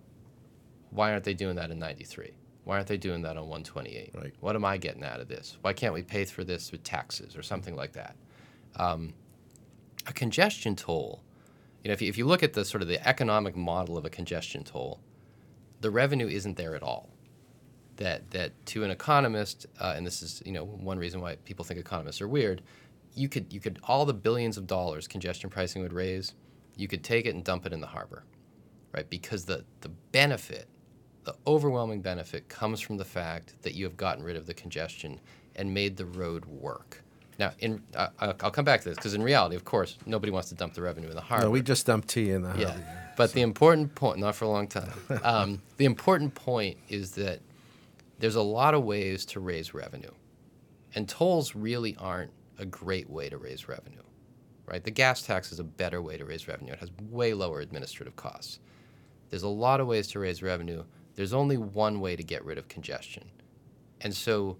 why 0.90 1.12
aren't 1.12 1.24
they 1.24 1.34
doing 1.34 1.56
that 1.56 1.70
in 1.70 1.78
'93? 1.78 2.32
Why 2.64 2.76
aren't 2.76 2.88
they 2.88 2.98
doing 2.98 3.22
that 3.22 3.38
on 3.38 3.48
128? 3.48 4.10
Right. 4.14 4.34
What 4.40 4.54
am 4.54 4.62
I 4.62 4.76
getting 4.76 5.02
out 5.02 5.20
of 5.20 5.28
this? 5.28 5.56
Why 5.62 5.72
can't 5.72 5.94
we 5.94 6.02
pay 6.02 6.26
for 6.26 6.44
this 6.44 6.70
with 6.70 6.82
taxes 6.82 7.34
or 7.34 7.42
something 7.42 7.74
like 7.74 7.92
that? 7.92 8.14
Um, 8.76 9.14
a 10.06 10.12
congestion 10.12 10.76
toll, 10.76 11.22
you 11.82 11.88
know, 11.88 11.94
if 11.94 12.02
you, 12.02 12.10
if 12.10 12.18
you 12.18 12.26
look 12.26 12.42
at 12.42 12.52
the 12.52 12.66
sort 12.66 12.82
of 12.82 12.88
the 12.88 13.08
economic 13.08 13.56
model 13.56 13.96
of 13.96 14.04
a 14.04 14.10
congestion 14.10 14.64
toll, 14.64 15.00
the 15.80 15.90
revenue 15.90 16.28
isn't 16.28 16.58
there 16.58 16.74
at 16.74 16.82
all 16.82 17.08
that 17.98 18.30
that 18.32 18.52
to 18.66 18.82
an 18.84 18.90
economist, 18.90 19.66
uh, 19.78 19.92
and 19.96 20.06
this 20.06 20.22
is 20.22 20.42
you 20.44 20.52
know 20.52 20.64
one 20.64 20.98
reason 20.98 21.20
why 21.20 21.36
people 21.44 21.64
think 21.64 21.78
economists 21.78 22.20
are 22.20 22.28
weird. 22.28 22.62
You 23.14 23.28
could 23.28 23.52
you 23.52 23.60
could 23.60 23.78
all 23.84 24.04
the 24.06 24.14
billions 24.14 24.56
of 24.56 24.66
dollars 24.66 25.06
congestion 25.06 25.50
pricing 25.50 25.82
would 25.82 25.92
raise, 25.92 26.34
you 26.76 26.88
could 26.88 27.04
take 27.04 27.26
it 27.26 27.34
and 27.34 27.44
dump 27.44 27.66
it 27.66 27.72
in 27.72 27.80
the 27.80 27.86
harbor, 27.88 28.24
right? 28.92 29.08
Because 29.08 29.44
the 29.44 29.64
the 29.82 29.90
benefit, 30.12 30.66
the 31.24 31.34
overwhelming 31.46 32.00
benefit, 32.00 32.48
comes 32.48 32.80
from 32.80 32.96
the 32.96 33.04
fact 33.04 33.54
that 33.62 33.74
you 33.74 33.84
have 33.84 33.96
gotten 33.96 34.24
rid 34.24 34.36
of 34.36 34.46
the 34.46 34.54
congestion 34.54 35.20
and 35.56 35.72
made 35.74 35.96
the 35.96 36.06
road 36.06 36.44
work. 36.46 37.02
Now, 37.38 37.52
in 37.60 37.82
uh, 37.94 38.08
I'll 38.20 38.50
come 38.50 38.64
back 38.64 38.80
to 38.82 38.88
this 38.88 38.96
because 38.96 39.14
in 39.14 39.22
reality, 39.22 39.54
of 39.56 39.64
course, 39.64 39.96
nobody 40.06 40.32
wants 40.32 40.48
to 40.50 40.54
dump 40.54 40.74
the 40.74 40.82
revenue 40.82 41.08
in 41.08 41.14
the 41.14 41.20
harbor. 41.20 41.44
No, 41.46 41.50
we 41.50 41.62
just 41.62 41.86
dumped 41.86 42.08
tea 42.08 42.30
in 42.30 42.42
the 42.42 42.54
Yeah, 42.56 42.70
harbor. 42.70 43.12
but 43.16 43.32
the 43.32 43.42
important 43.42 43.94
point, 43.94 44.18
not 44.18 44.34
for 44.36 44.44
a 44.44 44.48
long 44.48 44.68
time. 44.68 44.90
Um, 45.24 45.62
the 45.76 45.84
important 45.84 46.34
point 46.34 46.78
is 46.88 47.12
that 47.12 47.40
there's 48.18 48.34
a 48.34 48.42
lot 48.42 48.74
of 48.74 48.84
ways 48.84 49.24
to 49.26 49.40
raise 49.40 49.74
revenue, 49.74 50.10
and 50.94 51.08
tolls 51.08 51.54
really 51.54 51.96
aren't 51.98 52.32
a 52.58 52.66
great 52.66 53.08
way 53.08 53.28
to 53.28 53.38
raise 53.38 53.68
revenue, 53.68 54.02
right? 54.66 54.82
The 54.82 54.90
gas 54.90 55.22
tax 55.22 55.52
is 55.52 55.60
a 55.60 55.64
better 55.64 56.02
way 56.02 56.16
to 56.16 56.24
raise 56.24 56.48
revenue. 56.48 56.72
It 56.72 56.80
has 56.80 56.90
way 57.10 57.32
lower 57.32 57.60
administrative 57.60 58.16
costs. 58.16 58.58
There's 59.30 59.44
a 59.44 59.48
lot 59.48 59.80
of 59.80 59.86
ways 59.86 60.08
to 60.08 60.18
raise 60.18 60.42
revenue. 60.42 60.84
There's 61.14 61.32
only 61.32 61.56
one 61.56 62.00
way 62.00 62.16
to 62.16 62.22
get 62.22 62.44
rid 62.44 62.58
of 62.58 62.68
congestion, 62.68 63.30
and 64.00 64.14
so 64.14 64.56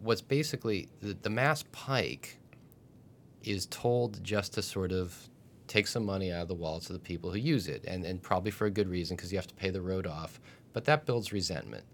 what's 0.00 0.22
basically 0.22 0.88
the, 1.00 1.16
the 1.22 1.30
Mass 1.30 1.64
Pike 1.72 2.38
is 3.42 3.66
tolled 3.66 4.22
just 4.22 4.54
to 4.54 4.62
sort 4.62 4.92
of 4.92 5.16
take 5.66 5.86
some 5.86 6.04
money 6.04 6.32
out 6.32 6.42
of 6.42 6.48
the 6.48 6.54
wallets 6.54 6.88
of 6.88 6.92
the 6.94 7.00
people 7.00 7.30
who 7.30 7.38
use 7.38 7.66
it, 7.66 7.84
and, 7.86 8.04
and 8.04 8.22
probably 8.22 8.52
for 8.52 8.66
a 8.66 8.70
good 8.70 8.88
reason 8.88 9.16
because 9.16 9.32
you 9.32 9.38
have 9.38 9.46
to 9.48 9.54
pay 9.54 9.70
the 9.70 9.80
road 9.80 10.06
off. 10.06 10.40
But 10.72 10.84
that 10.84 11.06
builds 11.06 11.32
resentment 11.32 11.84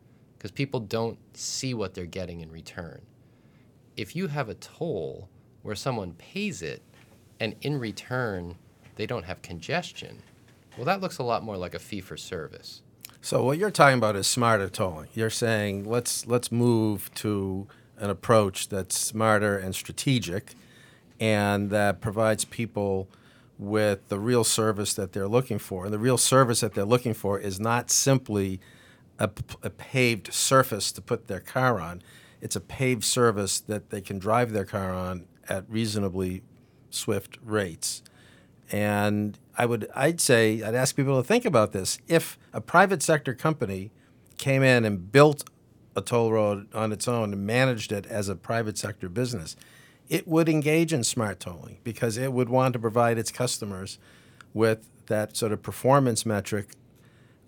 because 0.43 0.51
people 0.51 0.81
don't 0.81 1.19
see 1.37 1.73
what 1.73 1.95
they're 1.95 2.05
getting 2.05 2.41
in 2.41 2.51
return. 2.51 3.01
If 3.97 4.17
you 4.17 4.27
have 4.27 4.49
a 4.49 4.55
toll 4.55 5.29
where 5.63 5.77
someone 5.77 6.15
pays 6.15 6.63
it 6.63 6.83
and 7.39 7.55
in 7.61 7.79
return 7.79 8.57
they 8.97 9.07
don't 9.07 9.25
have 9.25 9.41
congestion, 9.43 10.21
well, 10.77 10.85
that 10.87 11.01
looks 11.01 11.19
a 11.19 11.23
lot 11.23 11.45
more 11.45 11.57
like 11.57 11.75
a 11.75 11.79
fee 11.79 12.01
for 12.01 12.17
service. 12.17 12.83
So 13.21 13.45
what 13.45 13.57
you're 13.57 13.71
talking 13.71 13.99
about 13.99 14.17
is 14.17 14.27
smarter 14.27 14.69
tolling. 14.69 15.11
You're 15.15 15.31
saying 15.31 15.85
let's 15.85 16.27
let's 16.27 16.51
move 16.51 17.15
to 17.17 17.69
an 17.99 18.11
approach 18.11 18.69
that's 18.69 18.99
smarter 18.99 19.57
and 19.57 19.77
strategic, 19.77 20.55
and 21.21 21.71
that 21.71 22.01
provides 22.01 22.45
people 22.45 23.09
with 23.61 24.09
the 24.09 24.19
real 24.19 24.43
service 24.43 24.93
that 24.95 25.13
they're 25.13 25.29
looking 25.29 25.61
for. 25.61 25.85
And 25.85 25.95
the 25.95 26.01
real 26.01 26.19
service 26.19 26.63
that 26.63 26.75
they're 26.75 26.85
looking 26.85 27.15
for 27.15 27.39
is 27.39 27.61
not 27.61 27.93
simply 27.93 28.59
a, 29.23 29.31
a 29.63 29.71
paved 29.71 30.33
surface 30.35 30.91
to 30.93 31.01
put 31.01 31.29
their 31.29 31.41
car 31.41 31.81
on. 31.81 32.03
It's 32.41 32.57
a 32.57 32.61
paved 32.61 33.05
service 33.05 33.61
that 33.61 33.91
they 33.91 34.01
can 34.01 34.19
drive 34.19 34.53
their 34.53 34.65
car 34.65 34.93
on 34.93 35.27
at 35.49 35.65
reasonably 35.71 36.43
swift 36.91 37.39
rates. 37.43 38.03
And 38.73 39.39
I 39.57 39.67
would, 39.67 39.89
I'd 39.95 40.21
say, 40.21 40.63
I'd 40.63 40.75
ask 40.75 40.97
people 40.97 41.23
to 41.23 41.27
think 41.27 41.45
about 41.45 41.73
this. 41.73 41.99
If 42.09 42.37
a 42.53 42.61
private 42.61 43.03
sector 43.03 43.33
company 43.33 43.93
came 44.39 44.63
in 44.65 44.85
and 44.85 45.13
built 45.13 45.49
a 45.95 46.01
toll 46.01 46.33
road 46.33 46.67
on 46.75 46.91
its 46.91 47.07
own 47.07 47.33
and 47.33 47.47
managed 47.47 47.93
it 47.93 48.07
as 48.07 48.29
a 48.29 48.35
private 48.35 48.77
sector 48.77 49.09
business, 49.09 49.55
it 50.09 50.27
would 50.27 50.49
engage 50.49 50.93
in 50.93 51.05
smart 51.05 51.39
tolling 51.39 51.79
because 51.85 52.17
it 52.17 52.33
would 52.33 52.49
want 52.49 52.73
to 52.73 52.79
provide 52.79 53.19
its 53.19 53.31
customers 53.31 53.99
with 54.53 54.89
that 55.07 55.37
sort 55.37 55.53
of 55.53 55.63
performance 55.63 56.27
metric 56.27 56.71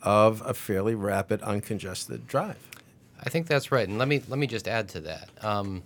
of 0.05 0.43
a 0.47 0.55
fairly 0.55 0.95
rapid, 0.95 1.41
uncongested 1.43 2.27
drive. 2.29 2.59
I 3.21 3.31
think 3.31 3.47
that's 3.47 3.73
right, 3.73 3.89
and 3.89 3.99
let 3.99 4.07
me 4.07 4.23
let 4.29 4.39
me 4.39 4.47
just 4.47 4.69
add 4.69 4.89
to 4.91 5.01
that. 5.01 5.31
Um, 5.43 5.83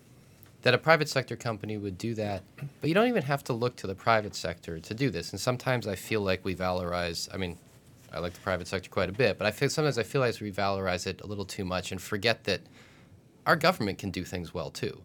that 0.63 0.75
a 0.75 0.79
private 0.79 1.09
sector 1.09 1.37
company 1.37 1.77
would 1.79 1.97
do 1.97 2.15
that, 2.15 2.43
but 2.81 2.89
you 2.89 2.95
don't 2.95 3.07
even 3.09 3.23
have 3.23 3.45
to 3.45 3.53
look 3.53 3.77
to 3.77 3.87
the 3.87 3.95
private 3.95 4.35
sector 4.35 4.81
to 4.81 4.95
do 4.95 5.09
this. 5.09 5.31
And 5.31 5.41
sometimes 5.41 5.87
I 5.87 5.95
feel 5.95 6.21
like 6.21 6.45
we 6.45 6.55
valorize. 6.55 7.33
I 7.33 7.37
mean, 7.37 7.57
I 8.13 8.19
like 8.19 8.33
the 8.33 8.41
private 8.41 8.67
sector 8.67 8.91
quite 8.91 9.09
a 9.09 9.13
bit, 9.13 9.39
but 9.39 9.47
I 9.47 9.53
feel 9.53 9.69
sometimes 9.69 9.99
I 9.99 10.03
feel 10.03 10.21
like 10.21 10.41
we 10.41 10.51
valorize 10.51 11.07
it 11.07 11.21
a 11.21 11.27
little 11.27 11.45
too 11.45 11.65
much 11.65 11.93
and 11.93 12.03
forget 12.03 12.45
that 12.45 12.61
our 13.47 13.55
government 13.57 13.99
can 13.99 14.11
do 14.11 14.25
things 14.25 14.53
well 14.53 14.71
too, 14.71 15.01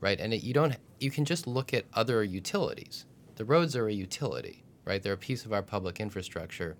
right? 0.00 0.20
And 0.20 0.34
it, 0.34 0.44
you 0.44 0.52
don't. 0.52 0.76
You 0.98 1.10
can 1.10 1.24
just 1.24 1.46
look 1.46 1.72
at 1.72 1.86
other 1.94 2.22
utilities. 2.22 3.06
The 3.36 3.44
roads 3.46 3.74
are 3.74 3.88
a 3.88 3.92
utility, 3.92 4.64
right? 4.84 5.02
They're 5.02 5.14
a 5.14 5.18
piece 5.18 5.46
of 5.46 5.52
our 5.52 5.62
public 5.62 5.98
infrastructure. 5.98 6.76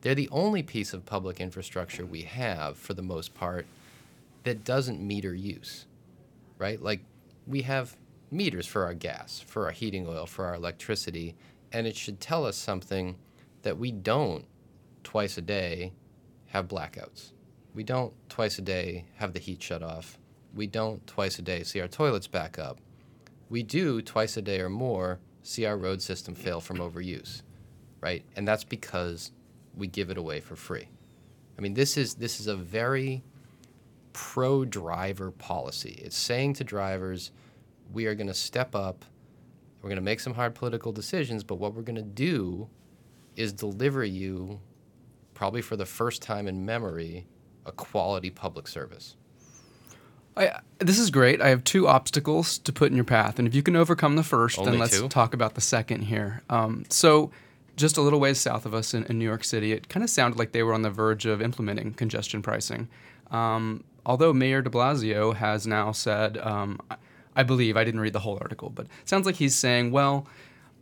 They're 0.00 0.14
the 0.14 0.28
only 0.30 0.62
piece 0.62 0.92
of 0.92 1.04
public 1.04 1.40
infrastructure 1.40 2.06
we 2.06 2.22
have, 2.22 2.76
for 2.76 2.94
the 2.94 3.02
most 3.02 3.34
part, 3.34 3.66
that 4.44 4.64
doesn't 4.64 5.00
meter 5.00 5.34
use, 5.34 5.86
right? 6.58 6.80
Like 6.80 7.00
we 7.46 7.62
have 7.62 7.96
meters 8.30 8.66
for 8.66 8.84
our 8.84 8.94
gas, 8.94 9.40
for 9.40 9.66
our 9.66 9.72
heating 9.72 10.06
oil, 10.06 10.26
for 10.26 10.44
our 10.44 10.54
electricity, 10.54 11.34
and 11.72 11.86
it 11.86 11.96
should 11.96 12.20
tell 12.20 12.46
us 12.46 12.56
something 12.56 13.16
that 13.62 13.78
we 13.78 13.90
don't 13.90 14.44
twice 15.02 15.36
a 15.36 15.42
day 15.42 15.92
have 16.46 16.68
blackouts. 16.68 17.32
We 17.74 17.82
don't 17.82 18.12
twice 18.28 18.58
a 18.58 18.62
day 18.62 19.04
have 19.16 19.32
the 19.32 19.38
heat 19.38 19.62
shut 19.62 19.82
off. 19.82 20.18
We 20.54 20.66
don't 20.66 21.06
twice 21.06 21.38
a 21.38 21.42
day 21.42 21.62
see 21.62 21.80
our 21.80 21.88
toilets 21.88 22.26
back 22.26 22.58
up. 22.58 22.78
We 23.50 23.62
do 23.62 24.00
twice 24.02 24.36
a 24.36 24.42
day 24.42 24.60
or 24.60 24.68
more 24.68 25.18
see 25.42 25.66
our 25.66 25.76
road 25.76 26.02
system 26.02 26.34
fail 26.34 26.60
from 26.60 26.78
overuse, 26.78 27.42
right? 28.00 28.24
And 28.36 28.46
that's 28.46 28.64
because 28.64 29.32
we 29.78 29.86
give 29.86 30.10
it 30.10 30.18
away 30.18 30.40
for 30.40 30.56
free. 30.56 30.88
I 31.56 31.60
mean, 31.60 31.74
this 31.74 31.96
is 31.96 32.14
this 32.14 32.40
is 32.40 32.46
a 32.46 32.56
very 32.56 33.22
pro 34.12 34.64
driver 34.64 35.30
policy. 35.30 36.00
It's 36.04 36.16
saying 36.16 36.54
to 36.54 36.64
drivers, 36.64 37.30
we 37.92 38.06
are 38.06 38.14
going 38.14 38.26
to 38.26 38.34
step 38.34 38.74
up, 38.74 39.04
we're 39.80 39.88
going 39.88 39.96
to 39.96 40.02
make 40.02 40.20
some 40.20 40.34
hard 40.34 40.54
political 40.54 40.92
decisions, 40.92 41.44
but 41.44 41.56
what 41.56 41.74
we're 41.74 41.82
going 41.82 41.96
to 41.96 42.02
do 42.02 42.68
is 43.36 43.52
deliver 43.52 44.04
you, 44.04 44.60
probably 45.34 45.62
for 45.62 45.76
the 45.76 45.86
first 45.86 46.20
time 46.20 46.48
in 46.48 46.66
memory, 46.66 47.26
a 47.64 47.72
quality 47.72 48.30
public 48.30 48.66
service. 48.66 49.16
I, 50.36 50.60
this 50.78 50.98
is 50.98 51.10
great. 51.10 51.40
I 51.40 51.48
have 51.48 51.64
two 51.64 51.88
obstacles 51.88 52.58
to 52.58 52.72
put 52.72 52.90
in 52.90 52.96
your 52.96 53.04
path, 53.04 53.38
and 53.38 53.48
if 53.48 53.54
you 53.54 53.62
can 53.62 53.76
overcome 53.76 54.16
the 54.16 54.22
first, 54.22 54.58
Only 54.58 54.72
then 54.72 54.80
let's 54.80 54.98
two? 54.98 55.08
talk 55.08 55.34
about 55.34 55.54
the 55.54 55.60
second 55.60 56.02
here. 56.02 56.42
Um, 56.48 56.84
so, 56.88 57.30
just 57.78 57.96
a 57.96 58.02
little 58.02 58.20
ways 58.20 58.38
south 58.38 58.66
of 58.66 58.74
us 58.74 58.92
in, 58.92 59.04
in 59.04 59.18
New 59.18 59.24
York 59.24 59.44
City, 59.44 59.72
it 59.72 59.88
kind 59.88 60.04
of 60.04 60.10
sounded 60.10 60.38
like 60.38 60.52
they 60.52 60.62
were 60.62 60.74
on 60.74 60.82
the 60.82 60.90
verge 60.90 61.24
of 61.24 61.40
implementing 61.40 61.94
congestion 61.94 62.42
pricing. 62.42 62.88
Um, 63.30 63.84
although 64.04 64.32
Mayor 64.32 64.60
De 64.60 64.70
Blasio 64.70 65.34
has 65.34 65.66
now 65.66 65.92
said, 65.92 66.36
um, 66.38 66.80
I, 67.36 67.42
believe 67.44 67.76
I 67.76 67.84
didn't 67.84 68.00
read 68.00 68.12
the 68.12 68.20
whole 68.20 68.38
article, 68.40 68.70
but 68.70 68.86
it 68.86 69.08
sounds 69.08 69.24
like 69.24 69.36
he's 69.36 69.54
saying, 69.54 69.90
well. 69.90 70.26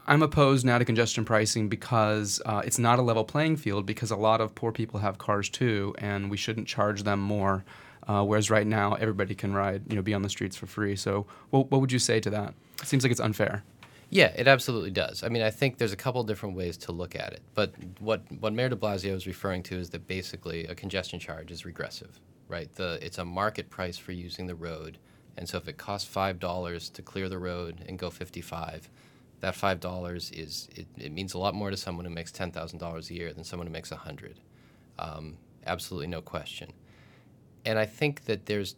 I'm 0.09 0.23
opposed 0.23 0.65
now 0.65 0.79
to 0.79 0.85
congestion 0.85 1.25
pricing 1.25 1.69
because 1.69 2.41
uh, 2.47 2.63
it's 2.65 2.79
not 2.79 3.01
a 3.01 3.03
level 3.03 3.25
playing 3.25 3.57
field 3.57 3.87
because 3.87 4.13
a 4.13 4.17
lot 4.17 4.41
of 4.41 4.55
poor 4.55 4.71
people 4.71 5.01
have 5.01 5.19
cars 5.19 5.49
too, 5.49 5.97
and 5.99 6.31
we 6.31 6.37
shouldn't 6.37 6.69
charge 6.69 7.03
them 7.03 7.19
more. 7.19 7.65
Uh, 8.07 8.23
whereas 8.23 8.49
right 8.49 8.69
now 8.69 8.95
everybody 8.95 9.35
can 9.35 9.53
ride, 9.53 9.83
you 9.89 9.97
know, 9.97 10.03
be 10.03 10.15
on 10.15 10.23
the 10.23 10.29
streets 10.29 10.55
for 10.55 10.67
free. 10.67 10.95
So, 10.95 11.27
what, 11.51 11.73
what 11.73 11.81
would 11.81 11.91
you 11.91 11.99
say 11.99 12.21
to 12.21 12.31
that? 12.31 12.55
It 12.81 12.87
seems 12.87 13.03
like 13.03 13.11
it's 13.11 13.21
unfair. 13.21 13.65
Yeah, 14.09 14.33
it 14.37 14.47
absolutely 14.47 14.93
does. 14.93 15.25
I 15.25 15.29
mean, 15.29 15.43
I 15.43 15.51
think 15.51 15.79
there's 15.79 15.93
a 15.93 15.97
couple 15.97 16.23
different 16.23 16.57
ways 16.57 16.77
to 16.79 16.93
look 16.93 17.17
at 17.17 17.33
it. 17.33 17.43
But 17.55 17.75
what, 17.99 18.23
what 18.39 18.53
Mayor 18.53 18.69
de 18.69 18.77
Blasio 18.77 19.15
is 19.15 19.27
referring 19.27 19.63
to 19.65 19.77
is 19.77 19.91
that 19.91 20.07
basically 20.07 20.65
a 20.67 20.75
congestion 20.75 21.19
charge 21.19 21.51
is 21.51 21.65
regressive, 21.65 22.21
right? 22.49 22.73
The, 22.77 22.99
it's 23.05 23.19
a 23.19 23.25
market 23.25 23.69
price 23.69 23.99
for 23.99 24.13
using 24.13 24.47
the 24.47 24.55
road. 24.55 24.99
And 25.37 25.49
so 25.49 25.59
if 25.59 25.67
it 25.69 25.77
costs 25.77 26.13
$5 26.15 26.93
to 26.93 27.03
clear 27.03 27.29
the 27.29 27.39
road 27.39 27.85
and 27.89 27.99
go 27.99 28.09
55, 28.09 28.89
that 29.41 29.55
$5 29.55 30.39
is, 30.39 30.69
it, 30.75 30.87
it 30.97 31.13
means 31.13 31.35
a 31.35 31.39
lot 31.39 31.55
more 31.55 31.71
to 31.71 31.77
someone 31.77 32.05
who 32.05 32.11
makes 32.13 32.31
$10,000 32.31 33.11
a 33.11 33.15
year 33.15 33.33
than 33.33 33.45
someone 33.45 33.67
who 33.67 33.73
makes 33.73 33.91
100. 33.91 34.39
Um, 35.01 35.37
absolutely 35.67 36.07
no 36.07 36.23
question. 36.23 36.73
And 37.65 37.79
I 37.79 37.87
think 37.87 38.25
that 38.27 38.47
there's, 38.47 38.77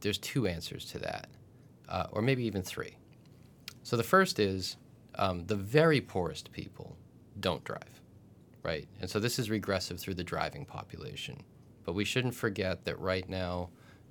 there's 0.00 0.18
two 0.18 0.46
answers 0.46 0.84
to 0.86 0.98
that, 0.98 1.28
uh, 1.88 2.06
or 2.12 2.20
maybe 2.20 2.44
even 2.44 2.62
three. 2.62 2.98
So 3.86 3.96
the 3.96 4.02
first 4.02 4.40
is 4.40 4.78
um, 5.14 5.46
the 5.46 5.54
very 5.54 6.00
poorest 6.00 6.50
people 6.50 6.96
don't 7.38 7.62
drive, 7.62 8.00
right? 8.64 8.88
And 9.00 9.08
so 9.08 9.20
this 9.20 9.38
is 9.38 9.48
regressive 9.48 10.00
through 10.00 10.14
the 10.14 10.24
driving 10.24 10.64
population. 10.64 11.44
But 11.84 11.92
we 11.92 12.04
shouldn't 12.04 12.34
forget 12.34 12.84
that 12.84 12.98
right 12.98 13.28
now 13.28 13.68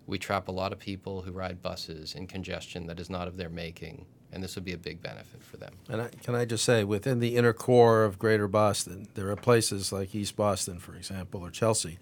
we 0.07 0.17
trap 0.17 0.47
a 0.47 0.51
lot 0.53 0.71
of 0.71 0.79
people 0.79 1.23
who 1.23 1.33
ride 1.33 1.61
buses 1.61 2.15
in 2.15 2.25
congestion 2.25 2.87
that 2.87 3.01
is 3.01 3.09
not 3.09 3.27
of 3.27 3.35
their 3.35 3.49
making, 3.49 4.05
and 4.31 4.41
this 4.41 4.55
would 4.55 4.63
be 4.63 4.71
a 4.71 4.77
big 4.77 5.01
benefit 5.01 5.43
for 5.43 5.57
them. 5.57 5.73
And 5.89 6.03
I, 6.03 6.07
can 6.23 6.35
I 6.35 6.45
just 6.45 6.63
say, 6.63 6.85
within 6.85 7.19
the 7.19 7.35
inner 7.35 7.51
core 7.51 8.05
of 8.05 8.17
Greater 8.17 8.47
Boston, 8.47 9.09
there 9.15 9.29
are 9.29 9.35
places 9.35 9.91
like 9.91 10.15
East 10.15 10.37
Boston, 10.37 10.79
for 10.79 10.95
example, 10.95 11.41
or 11.41 11.51
Chelsea, 11.51 11.99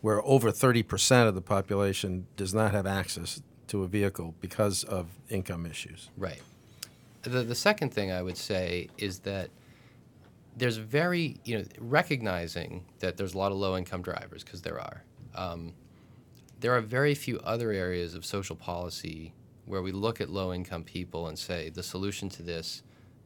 where 0.00 0.24
over 0.24 0.52
30% 0.52 1.26
of 1.26 1.34
the 1.34 1.42
population 1.42 2.28
does 2.36 2.54
not 2.54 2.70
have 2.70 2.86
access 2.86 3.42
to 3.66 3.82
a 3.82 3.88
vehicle 3.88 4.36
because 4.40 4.84
of 4.84 5.08
income 5.28 5.66
issues. 5.66 6.08
Right. 6.16 6.40
The, 7.26 7.42
the 7.42 7.54
second 7.54 7.92
thing 7.92 8.12
I 8.12 8.22
would 8.22 8.36
say 8.36 8.88
is 8.98 9.20
that 9.20 9.50
there's 10.56 10.76
very, 10.76 11.36
you 11.44 11.58
know, 11.58 11.64
recognizing 11.78 12.84
that 13.00 13.16
there's 13.16 13.34
a 13.34 13.38
lot 13.38 13.52
of 13.52 13.58
low 13.58 13.76
income 13.76 14.00
drivers, 14.00 14.42
because 14.42 14.62
there 14.62 14.80
are. 14.80 15.02
Um, 15.34 15.74
there 16.60 16.72
are 16.72 16.80
very 16.80 17.14
few 17.14 17.38
other 17.40 17.72
areas 17.72 18.14
of 18.14 18.24
social 18.24 18.56
policy 18.56 19.34
where 19.66 19.82
we 19.82 19.92
look 19.92 20.20
at 20.20 20.30
low 20.30 20.54
income 20.54 20.84
people 20.84 21.26
and 21.26 21.38
say 21.38 21.68
the 21.68 21.82
solution 21.82 22.28
to 22.30 22.42
this 22.42 22.82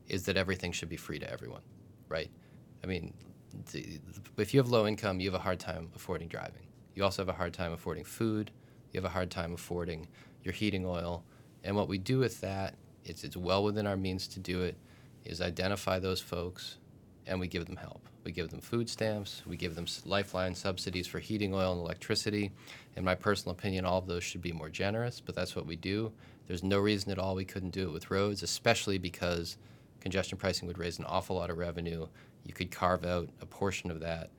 is 0.09 0.25
that 0.25 0.37
everything 0.37 0.73
should 0.73 0.89
be 0.89 0.97
free 0.97 1.19
to 1.19 1.31
everyone, 1.31 1.63
right? 2.09 2.31
I 2.83 2.87
mean, 2.87 3.15
the, 3.71 4.01
if 4.39 4.53
you 4.53 4.59
have 4.59 4.71
low 4.71 4.87
income, 4.87 5.21
you 5.21 5.31
have 5.31 5.39
a 5.39 5.43
hard 5.43 5.61
time 5.61 5.91
affording 5.95 6.29
driving. 6.29 6.67
You 6.95 7.05
also 7.05 7.23
have 7.23 7.29
a 7.29 7.35
hard 7.35 7.53
time 7.53 7.73
affording 7.73 8.05
food. 8.05 8.51
You 8.93 8.99
have 8.99 9.05
a 9.05 9.13
hard 9.13 9.31
time 9.31 9.53
affording 9.53 10.09
your 10.43 10.55
heating 10.55 10.85
oil. 10.85 11.23
And 11.63 11.77
what 11.77 11.87
we 11.87 11.99
do 11.99 12.19
with 12.19 12.41
that, 12.41 12.75
it's, 13.05 13.25
it's 13.25 13.37
well 13.37 13.65
within 13.65 13.87
our 13.87 13.97
means 13.97 14.27
to 14.29 14.41
do 14.41 14.63
it, 14.63 14.77
is 15.25 15.41
identify 15.41 15.99
those 15.99 16.21
folks 16.21 16.79
and 17.27 17.39
we 17.39 17.47
give 17.47 17.67
them 17.67 17.77
help. 17.77 18.07
We 18.25 18.33
give 18.33 18.51
them 18.51 18.61
food 18.61 18.89
stamps, 18.89 19.43
we 19.47 19.57
give 19.57 19.75
them 19.75 19.87
lifeline 20.05 20.55
subsidies 20.55 21.07
for 21.07 21.21
heating 21.21 21.55
oil 21.55 21.73
and 21.73 21.81
electricity. 21.81 22.53
In 22.97 23.05
my 23.05 23.15
personal 23.15 23.53
opinion, 23.53 23.85
all 23.85 23.99
of 23.99 24.07
those 24.07 24.25
should 24.25 24.43
be 24.43 24.53
more 24.53 24.69
generous, 24.69 25.21
but 25.21 25.35
that's 25.35 25.57
what 25.57 25.67
we 25.67 25.77
do. 25.77 26.13
There's 26.47 26.63
no 26.63 26.79
reason 26.81 27.13
at 27.13 27.19
all 27.19 27.35
we 27.35 27.45
couldn't 27.45 27.71
do 27.71 27.89
it 27.89 27.93
with 27.93 28.11
roads, 28.11 28.43
especially 28.43 28.99
because 28.99 29.57
congestion 30.01 30.37
pricing 30.37 30.67
would 30.69 30.79
raise 30.79 30.99
an 30.99 31.05
awful 31.07 31.37
lot 31.37 31.51
of 31.51 31.59
revenue. 31.59 32.07
You 32.45 32.53
could 32.53 32.71
carve 32.71 33.05
out 33.07 33.29
a 33.41 33.47
portion 33.47 33.91
of 33.91 34.01
that 34.01 34.31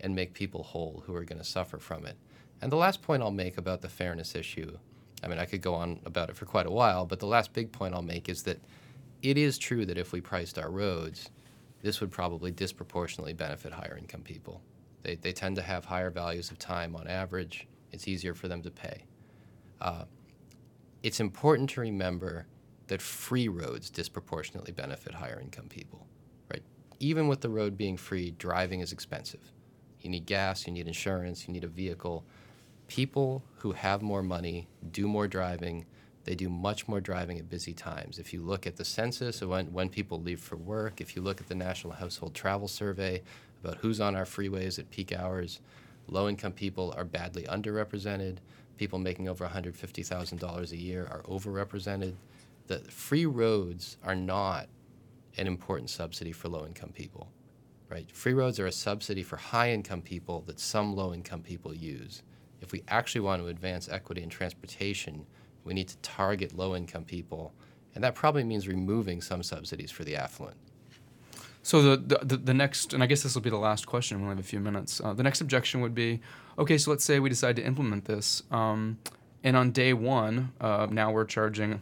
and 0.00 0.14
make 0.14 0.32
people 0.32 0.62
whole 0.62 1.02
who 1.06 1.14
are 1.14 1.24
going 1.24 1.38
to 1.38 1.44
suffer 1.44 1.78
from 1.78 2.06
it. 2.06 2.16
And 2.62 2.70
the 2.70 2.76
last 2.76 3.02
point 3.02 3.22
I'll 3.22 3.30
make 3.30 3.58
about 3.58 3.82
the 3.82 3.88
fairness 3.88 4.34
issue, 4.34 4.78
I 5.22 5.28
mean, 5.28 5.38
I 5.38 5.44
could 5.44 5.62
go 5.62 5.74
on 5.74 6.00
about 6.04 6.28
it 6.30 6.36
for 6.36 6.44
quite 6.44 6.66
a 6.66 6.70
while, 6.70 7.06
but 7.06 7.20
the 7.20 7.26
last 7.26 7.52
big 7.52 7.72
point 7.72 7.94
I'll 7.94 8.02
make 8.02 8.28
is 8.28 8.42
that 8.44 8.60
it 9.22 9.38
is 9.38 9.58
true 9.58 9.86
that 9.86 9.98
if 9.98 10.12
we 10.12 10.20
priced 10.20 10.58
our 10.58 10.70
roads, 10.70 11.30
this 11.82 12.00
would 12.00 12.10
probably 12.10 12.50
disproportionately 12.50 13.32
benefit 13.32 13.72
higher 13.72 13.96
income 13.98 14.22
people. 14.22 14.60
They, 15.02 15.14
they 15.16 15.32
tend 15.32 15.56
to 15.56 15.62
have 15.62 15.84
higher 15.84 16.10
values 16.10 16.50
of 16.50 16.58
time 16.58 16.96
on 16.96 17.06
average. 17.06 17.66
It's 17.92 18.08
easier 18.08 18.34
for 18.34 18.48
them 18.48 18.62
to 18.62 18.70
pay. 18.70 19.04
Uh, 19.80 20.04
it's 21.02 21.20
important 21.20 21.70
to 21.70 21.80
remember 21.80 22.46
that 22.88 23.00
free 23.00 23.48
roads 23.48 23.90
disproportionately 23.90 24.72
benefit 24.72 25.14
higher 25.14 25.40
income 25.40 25.68
people, 25.68 26.06
right? 26.50 26.62
Even 27.00 27.28
with 27.28 27.40
the 27.40 27.48
road 27.48 27.76
being 27.76 27.96
free, 27.96 28.32
driving 28.32 28.80
is 28.80 28.92
expensive. 28.92 29.52
You 30.00 30.10
need 30.10 30.26
gas, 30.26 30.66
you 30.66 30.72
need 30.72 30.86
insurance, 30.86 31.46
you 31.46 31.52
need 31.52 31.64
a 31.64 31.68
vehicle. 31.68 32.24
People 32.88 33.42
who 33.58 33.72
have 33.72 34.02
more 34.02 34.22
money 34.22 34.68
do 34.92 35.08
more 35.08 35.26
driving. 35.26 35.86
They 36.24 36.34
do 36.34 36.48
much 36.48 36.88
more 36.88 37.00
driving 37.00 37.38
at 37.38 37.48
busy 37.48 37.72
times. 37.72 38.18
If 38.18 38.32
you 38.32 38.42
look 38.42 38.66
at 38.66 38.76
the 38.76 38.84
census 38.84 39.42
of 39.42 39.48
when, 39.48 39.72
when 39.72 39.88
people 39.88 40.20
leave 40.20 40.40
for 40.40 40.56
work, 40.56 41.00
if 41.00 41.16
you 41.16 41.22
look 41.22 41.40
at 41.40 41.48
the 41.48 41.54
National 41.54 41.92
Household 41.92 42.34
Travel 42.34 42.68
Survey 42.68 43.22
about 43.62 43.78
who's 43.78 44.00
on 44.00 44.14
our 44.14 44.24
freeways 44.24 44.78
at 44.78 44.90
peak 44.90 45.12
hours, 45.12 45.60
low 46.08 46.28
income 46.28 46.52
people 46.52 46.94
are 46.96 47.04
badly 47.04 47.44
underrepresented. 47.44 48.38
People 48.76 48.98
making 48.98 49.28
over 49.28 49.46
$150,000 49.46 50.72
a 50.72 50.76
year 50.76 51.08
are 51.10 51.22
overrepresented. 51.22 52.14
The 52.66 52.78
free 52.80 53.26
roads 53.26 53.96
are 54.04 54.14
not 54.16 54.68
an 55.38 55.46
important 55.46 55.90
subsidy 55.90 56.32
for 56.32 56.48
low 56.48 56.66
income 56.66 56.90
people, 56.90 57.28
right? 57.88 58.10
Free 58.10 58.34
roads 58.34 58.58
are 58.58 58.66
a 58.66 58.72
subsidy 58.72 59.22
for 59.22 59.36
high 59.36 59.70
income 59.70 60.02
people 60.02 60.42
that 60.46 60.58
some 60.60 60.94
low 60.94 61.12
income 61.12 61.42
people 61.42 61.74
use. 61.74 62.22
If 62.60 62.72
we 62.72 62.82
actually 62.88 63.20
want 63.20 63.42
to 63.42 63.48
advance 63.48 63.88
equity 63.88 64.22
in 64.22 64.28
transportation, 64.28 65.26
we 65.64 65.74
need 65.74 65.88
to 65.88 65.96
target 65.98 66.56
low 66.56 66.76
income 66.76 67.04
people, 67.04 67.52
and 67.94 68.02
that 68.04 68.14
probably 68.14 68.44
means 68.44 68.68
removing 68.68 69.20
some 69.20 69.42
subsidies 69.42 69.90
for 69.90 70.04
the 70.04 70.16
affluent. 70.16 70.56
So 71.62 71.96
the, 71.96 72.18
the 72.18 72.36
the 72.36 72.54
next, 72.54 72.92
and 72.92 73.02
I 73.02 73.06
guess 73.06 73.22
this 73.22 73.34
will 73.34 73.42
be 73.42 73.50
the 73.50 73.56
last 73.56 73.86
question. 73.86 74.18
We 74.18 74.24
only 74.24 74.36
have 74.36 74.44
a 74.44 74.48
few 74.48 74.60
minutes. 74.60 75.00
Uh, 75.00 75.14
the 75.14 75.24
next 75.24 75.40
objection 75.40 75.80
would 75.80 75.94
be, 75.94 76.20
okay, 76.56 76.78
so 76.78 76.92
let's 76.92 77.04
say 77.04 77.18
we 77.18 77.28
decide 77.28 77.56
to 77.56 77.64
implement 77.64 78.04
this, 78.04 78.44
um, 78.52 78.98
and 79.42 79.56
on 79.56 79.72
day 79.72 79.92
one, 79.92 80.52
uh, 80.60 80.86
now 80.88 81.10
we're 81.10 81.24
charging, 81.24 81.72
I 81.72 81.78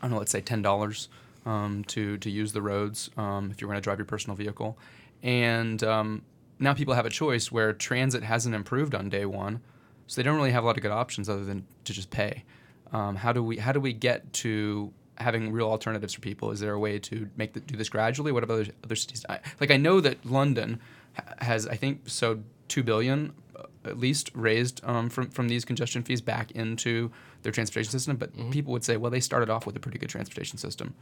don't 0.00 0.12
know, 0.12 0.18
let's 0.18 0.32
say 0.32 0.40
ten 0.40 0.62
dollars 0.62 1.10
um, 1.44 1.84
to 1.88 2.16
to 2.16 2.30
use 2.30 2.52
the 2.54 2.62
roads 2.62 3.10
um, 3.18 3.50
if 3.50 3.60
you're 3.60 3.68
going 3.68 3.76
to 3.76 3.84
drive 3.84 3.98
your 3.98 4.06
personal 4.06 4.36
vehicle, 4.36 4.78
and 5.22 5.84
um, 5.84 6.22
now 6.58 6.72
people 6.72 6.94
have 6.94 7.04
a 7.04 7.10
choice 7.10 7.52
where 7.52 7.74
transit 7.74 8.22
hasn't 8.22 8.54
improved 8.54 8.94
on 8.94 9.10
day 9.10 9.26
one, 9.26 9.60
so 10.06 10.20
they 10.20 10.24
don't 10.24 10.36
really 10.36 10.52
have 10.52 10.64
a 10.64 10.66
lot 10.66 10.76
of 10.76 10.82
good 10.82 10.92
options 10.92 11.28
other 11.28 11.44
than 11.44 11.66
to 11.84 11.92
just 11.92 12.10
pay. 12.10 12.44
Um, 12.92 13.16
how 13.16 13.32
do 13.32 13.42
we 13.42 13.58
how 13.58 13.72
do 13.72 13.80
we 13.80 13.92
get 13.92 14.32
to 14.34 14.92
having 15.16 15.52
real 15.52 15.68
alternatives 15.68 16.14
for 16.14 16.20
people? 16.20 16.50
Is 16.50 16.60
there 16.60 16.72
a 16.72 16.78
way 16.78 16.98
to 16.98 17.28
make 17.36 17.52
the, 17.52 17.60
do 17.60 17.76
this 17.76 17.88
gradually? 17.88 18.32
What 18.32 18.44
about 18.44 18.60
other, 18.60 18.72
other 18.84 18.96
cities? 18.96 19.24
I, 19.28 19.40
like 19.60 19.70
I 19.70 19.76
know 19.76 20.00
that 20.00 20.24
London 20.24 20.80
ha- 21.14 21.34
has 21.38 21.66
I 21.66 21.76
think 21.76 22.02
so 22.06 22.40
two 22.68 22.82
billion 22.82 23.32
uh, 23.56 23.64
at 23.84 23.98
least 23.98 24.30
raised 24.34 24.80
um, 24.84 25.08
from 25.08 25.30
from 25.30 25.48
these 25.48 25.64
congestion 25.64 26.02
fees 26.02 26.20
back 26.20 26.50
into 26.52 27.10
their 27.42 27.52
transportation 27.52 27.90
system, 27.90 28.16
but 28.16 28.30
people 28.50 28.72
would 28.72 28.84
say, 28.84 28.96
well, 28.96 29.10
they 29.10 29.20
started 29.20 29.50
off 29.50 29.66
with 29.66 29.76
a 29.76 29.80
pretty 29.80 29.98
good 29.98 30.08
transportation 30.08 30.56
system. 30.56 30.94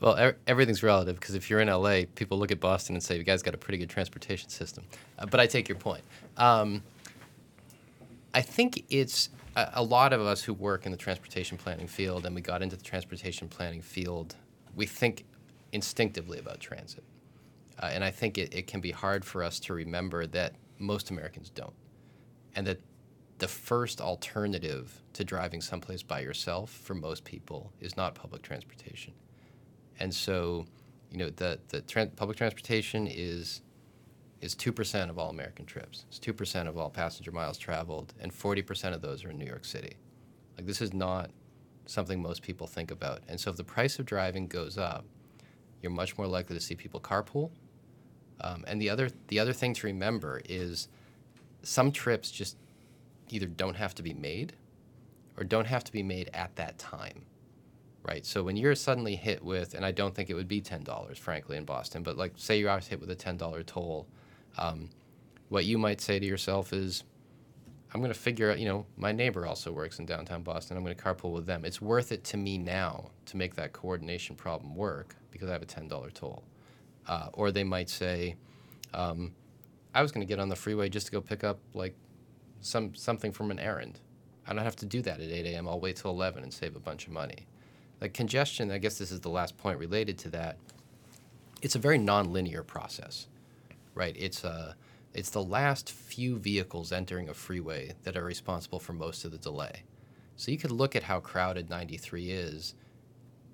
Well, 0.00 0.18
er- 0.18 0.36
everything's 0.48 0.82
relative 0.82 1.20
because 1.20 1.36
if 1.36 1.48
you're 1.48 1.60
in 1.60 1.68
LA, 1.68 2.02
people 2.16 2.36
look 2.36 2.50
at 2.50 2.58
Boston 2.58 2.96
and 2.96 3.02
say, 3.02 3.16
"You 3.16 3.22
guys 3.22 3.42
got 3.42 3.54
a 3.54 3.58
pretty 3.58 3.78
good 3.78 3.88
transportation 3.88 4.50
system." 4.50 4.84
Uh, 5.18 5.26
but 5.26 5.38
I 5.38 5.46
take 5.46 5.68
your 5.68 5.78
point. 5.78 6.02
Um, 6.36 6.82
I 8.34 8.42
think 8.42 8.84
it's 8.88 9.28
a, 9.56 9.70
a 9.74 9.82
lot 9.82 10.12
of 10.12 10.20
us 10.20 10.42
who 10.42 10.54
work 10.54 10.86
in 10.86 10.92
the 10.92 10.98
transportation 10.98 11.58
planning 11.58 11.86
field, 11.86 12.26
and 12.26 12.34
we 12.34 12.40
got 12.40 12.62
into 12.62 12.76
the 12.76 12.84
transportation 12.84 13.48
planning 13.48 13.82
field. 13.82 14.36
We 14.74 14.86
think 14.86 15.24
instinctively 15.72 16.38
about 16.38 16.60
transit, 16.60 17.04
uh, 17.82 17.90
and 17.92 18.02
I 18.04 18.10
think 18.10 18.38
it, 18.38 18.54
it 18.54 18.66
can 18.66 18.80
be 18.80 18.90
hard 18.90 19.24
for 19.24 19.42
us 19.42 19.60
to 19.60 19.74
remember 19.74 20.26
that 20.28 20.54
most 20.78 21.10
Americans 21.10 21.50
don't, 21.50 21.74
and 22.56 22.66
that 22.66 22.80
the 23.38 23.48
first 23.48 24.00
alternative 24.00 25.02
to 25.14 25.24
driving 25.24 25.60
someplace 25.60 26.02
by 26.02 26.20
yourself 26.20 26.70
for 26.70 26.94
most 26.94 27.24
people 27.24 27.72
is 27.80 27.96
not 27.96 28.14
public 28.14 28.40
transportation. 28.42 29.12
And 29.98 30.14
so, 30.14 30.64
you 31.10 31.18
know, 31.18 31.30
the, 31.30 31.58
the 31.68 31.82
public 32.16 32.36
transportation 32.36 33.08
is 33.08 33.62
is 34.42 34.54
2% 34.56 35.08
of 35.08 35.18
all 35.18 35.30
American 35.30 35.64
trips. 35.64 36.04
It's 36.08 36.18
2% 36.18 36.68
of 36.68 36.76
all 36.76 36.90
passenger 36.90 37.30
miles 37.30 37.56
traveled, 37.56 38.12
and 38.20 38.32
40% 38.32 38.92
of 38.92 39.00
those 39.00 39.24
are 39.24 39.30
in 39.30 39.38
New 39.38 39.46
York 39.46 39.64
City. 39.64 39.96
Like 40.58 40.66
this 40.66 40.82
is 40.82 40.92
not 40.92 41.30
something 41.86 42.20
most 42.20 42.42
people 42.42 42.66
think 42.66 42.90
about. 42.90 43.20
And 43.28 43.40
so 43.40 43.50
if 43.50 43.56
the 43.56 43.64
price 43.64 43.98
of 43.98 44.04
driving 44.04 44.48
goes 44.48 44.76
up, 44.76 45.04
you're 45.80 45.92
much 45.92 46.18
more 46.18 46.26
likely 46.26 46.56
to 46.56 46.62
see 46.62 46.74
people 46.74 47.00
carpool. 47.00 47.50
Um, 48.40 48.64
and 48.66 48.80
the 48.80 48.90
other 48.90 49.10
the 49.28 49.38
other 49.38 49.52
thing 49.52 49.72
to 49.74 49.86
remember 49.86 50.42
is 50.48 50.88
some 51.62 51.92
trips 51.92 52.30
just 52.30 52.56
either 53.30 53.46
don't 53.46 53.76
have 53.76 53.94
to 53.94 54.02
be 54.02 54.12
made 54.12 54.54
or 55.36 55.44
don't 55.44 55.66
have 55.66 55.84
to 55.84 55.92
be 55.92 56.02
made 56.02 56.30
at 56.34 56.54
that 56.56 56.78
time. 56.78 57.24
Right. 58.04 58.26
So 58.26 58.42
when 58.42 58.56
you're 58.56 58.74
suddenly 58.74 59.14
hit 59.14 59.44
with, 59.44 59.74
and 59.74 59.86
I 59.86 59.92
don't 59.92 60.12
think 60.12 60.28
it 60.28 60.34
would 60.34 60.48
be 60.48 60.60
ten 60.60 60.82
dollars, 60.82 61.18
frankly, 61.18 61.56
in 61.56 61.64
Boston, 61.64 62.02
but 62.02 62.16
like 62.16 62.32
say 62.36 62.58
you're 62.58 62.76
hit 62.80 63.00
with 63.00 63.10
a 63.10 63.14
ten 63.14 63.36
dollar 63.36 63.62
toll, 63.62 64.08
um, 64.58 64.90
what 65.48 65.64
you 65.64 65.78
might 65.78 66.00
say 66.00 66.18
to 66.18 66.26
yourself 66.26 66.72
is, 66.72 67.04
I'm 67.94 68.00
going 68.00 68.12
to 68.12 68.18
figure 68.18 68.50
out, 68.50 68.58
you 68.58 68.66
know, 68.66 68.86
my 68.96 69.12
neighbor 69.12 69.46
also 69.46 69.70
works 69.70 69.98
in 69.98 70.06
downtown 70.06 70.42
Boston. 70.42 70.76
I'm 70.76 70.82
going 70.82 70.96
to 70.96 71.02
carpool 71.02 71.32
with 71.32 71.44
them. 71.44 71.64
It's 71.64 71.82
worth 71.82 72.10
it 72.10 72.24
to 72.24 72.38
me 72.38 72.56
now 72.56 73.10
to 73.26 73.36
make 73.36 73.54
that 73.56 73.72
coordination 73.72 74.34
problem 74.34 74.74
work 74.74 75.14
because 75.30 75.50
I 75.50 75.52
have 75.52 75.62
a 75.62 75.66
$10 75.66 76.14
toll. 76.14 76.42
Uh, 77.06 77.28
or 77.34 77.50
they 77.50 77.64
might 77.64 77.90
say, 77.90 78.36
um, 78.94 79.32
I 79.94 80.00
was 80.02 80.10
going 80.10 80.26
to 80.26 80.28
get 80.28 80.38
on 80.38 80.48
the 80.48 80.56
freeway 80.56 80.88
just 80.88 81.06
to 81.06 81.12
go 81.12 81.20
pick 81.20 81.44
up 81.44 81.58
like 81.74 81.94
some 82.60 82.94
something 82.94 83.32
from 83.32 83.50
an 83.50 83.58
errand. 83.58 84.00
I 84.46 84.54
don't 84.54 84.64
have 84.64 84.76
to 84.76 84.86
do 84.86 85.02
that 85.02 85.20
at 85.20 85.30
8 85.30 85.46
a.m. 85.46 85.68
I'll 85.68 85.80
wait 85.80 85.96
till 85.96 86.10
11 86.10 86.42
and 86.42 86.52
save 86.52 86.76
a 86.76 86.80
bunch 86.80 87.06
of 87.06 87.12
money. 87.12 87.46
Like 88.00 88.14
congestion, 88.14 88.70
I 88.70 88.78
guess 88.78 88.98
this 88.98 89.12
is 89.12 89.20
the 89.20 89.28
last 89.28 89.56
point 89.56 89.78
related 89.78 90.18
to 90.18 90.30
that. 90.30 90.56
It's 91.60 91.76
a 91.76 91.78
very 91.78 91.98
nonlinear 91.98 92.66
process, 92.66 93.28
right? 93.94 94.14
It's 94.18 94.44
a 94.44 94.76
it's 95.14 95.30
the 95.30 95.42
last 95.42 95.90
few 95.90 96.38
vehicles 96.38 96.90
entering 96.90 97.28
a 97.28 97.34
freeway 97.34 97.92
that 98.04 98.16
are 98.16 98.24
responsible 98.24 98.78
for 98.78 98.94
most 98.94 99.24
of 99.24 99.30
the 99.30 99.38
delay. 99.38 99.82
So 100.36 100.50
you 100.50 100.58
could 100.58 100.70
look 100.70 100.96
at 100.96 101.02
how 101.02 101.20
crowded 101.20 101.68
93 101.68 102.30
is, 102.30 102.74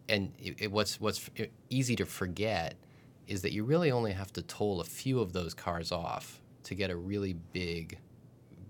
and 0.09 0.33
it, 0.39 0.55
it, 0.59 0.73
what's 0.73 1.01
what's 1.01 1.29
easy 1.69 1.97
to 1.97 2.07
forget 2.07 2.77
is 3.27 3.43
that 3.43 3.53
you 3.53 3.65
really 3.65 3.91
only 3.91 4.13
have 4.13 4.33
to 4.33 4.43
toll 4.43 4.81
a 4.81 4.85
few 4.85 5.21
of 5.21 5.33
those 5.33 5.53
cars 5.53 5.93
off 5.93 6.41
to 6.65 6.75
get 6.75 6.91
a 6.91 6.97
really 6.97 7.35
big 7.53 7.99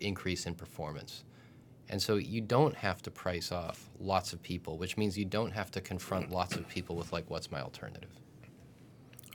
increase 0.01 0.47
in 0.47 0.55
performance. 0.55 1.25
And 1.91 2.03
so 2.03 2.17
you 2.17 2.41
don't 2.41 2.75
have 2.75 3.01
to 3.03 3.11
price 3.11 3.51
off 3.51 3.89
lots 3.99 4.33
of 4.33 4.43
people, 4.43 4.77
which 4.77 4.97
means 4.97 5.17
you 5.17 5.25
don't 5.25 5.53
have 5.53 5.71
to 5.73 5.81
confront 5.81 6.31
lots 6.31 6.55
of 6.57 6.69
people 6.69 6.97
with 6.97 7.13
like, 7.13 7.31
what's 7.31 7.51
my 7.51 7.61
alternative? 7.61 8.11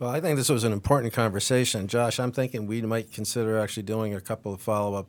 Well, 0.04 0.12
I 0.12 0.20
think 0.20 0.36
this 0.36 0.50
was 0.50 0.66
an 0.66 0.74
important 0.74 1.14
conversation. 1.14 1.88
Josh, 1.88 2.20
I'm 2.20 2.34
thinking 2.34 2.68
we 2.68 2.82
might 2.82 3.14
consider 3.14 3.58
actually 3.58 3.84
doing 3.84 4.14
a 4.14 4.20
couple 4.20 4.54
of 4.54 4.60
follow 4.60 4.96
up 4.96 5.08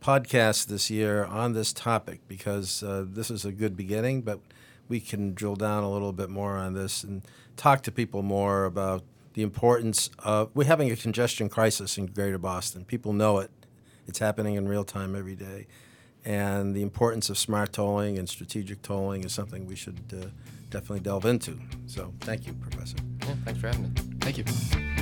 podcasts 0.00 0.64
this 0.64 0.90
year 0.90 1.26
on 1.26 1.52
this 1.52 1.74
topic 1.74 2.20
because 2.26 2.82
uh, 2.82 3.04
this 3.06 3.30
is 3.30 3.44
a 3.44 3.52
good 3.52 3.76
beginning, 3.76 4.22
but 4.22 4.40
we 4.88 4.98
can 4.98 5.34
drill 5.34 5.56
down 5.56 5.84
a 5.84 5.92
little 5.92 6.14
bit 6.14 6.30
more 6.30 6.56
on 6.56 6.72
this 6.72 7.04
and 7.04 7.20
talk 7.58 7.82
to 7.82 7.92
people 7.92 8.22
more 8.22 8.64
about 8.64 9.02
the 9.34 9.42
importance 9.42 10.08
of. 10.20 10.48
We're 10.54 10.68
having 10.68 10.90
a 10.90 10.96
congestion 10.96 11.50
crisis 11.50 11.98
in 11.98 12.06
greater 12.06 12.38
Boston. 12.38 12.86
People 12.86 13.12
know 13.12 13.40
it, 13.40 13.50
it's 14.08 14.20
happening 14.20 14.54
in 14.54 14.66
real 14.66 14.84
time 14.84 15.14
every 15.14 15.36
day. 15.36 15.66
And 16.24 16.74
the 16.74 16.80
importance 16.80 17.28
of 17.28 17.36
smart 17.36 17.74
tolling 17.74 18.16
and 18.16 18.26
strategic 18.26 18.80
tolling 18.80 19.22
is 19.22 19.34
something 19.34 19.66
we 19.66 19.76
should 19.76 20.00
uh, 20.18 20.28
definitely 20.70 21.00
delve 21.00 21.26
into. 21.26 21.60
So, 21.86 22.14
thank 22.20 22.46
you, 22.46 22.54
Professor. 22.54 22.96
Yeah, 23.20 23.34
thanks 23.44 23.60
for 23.60 23.66
having 23.66 23.82
me. 23.82 24.13
Thank 24.24 24.38
you. 24.38 24.93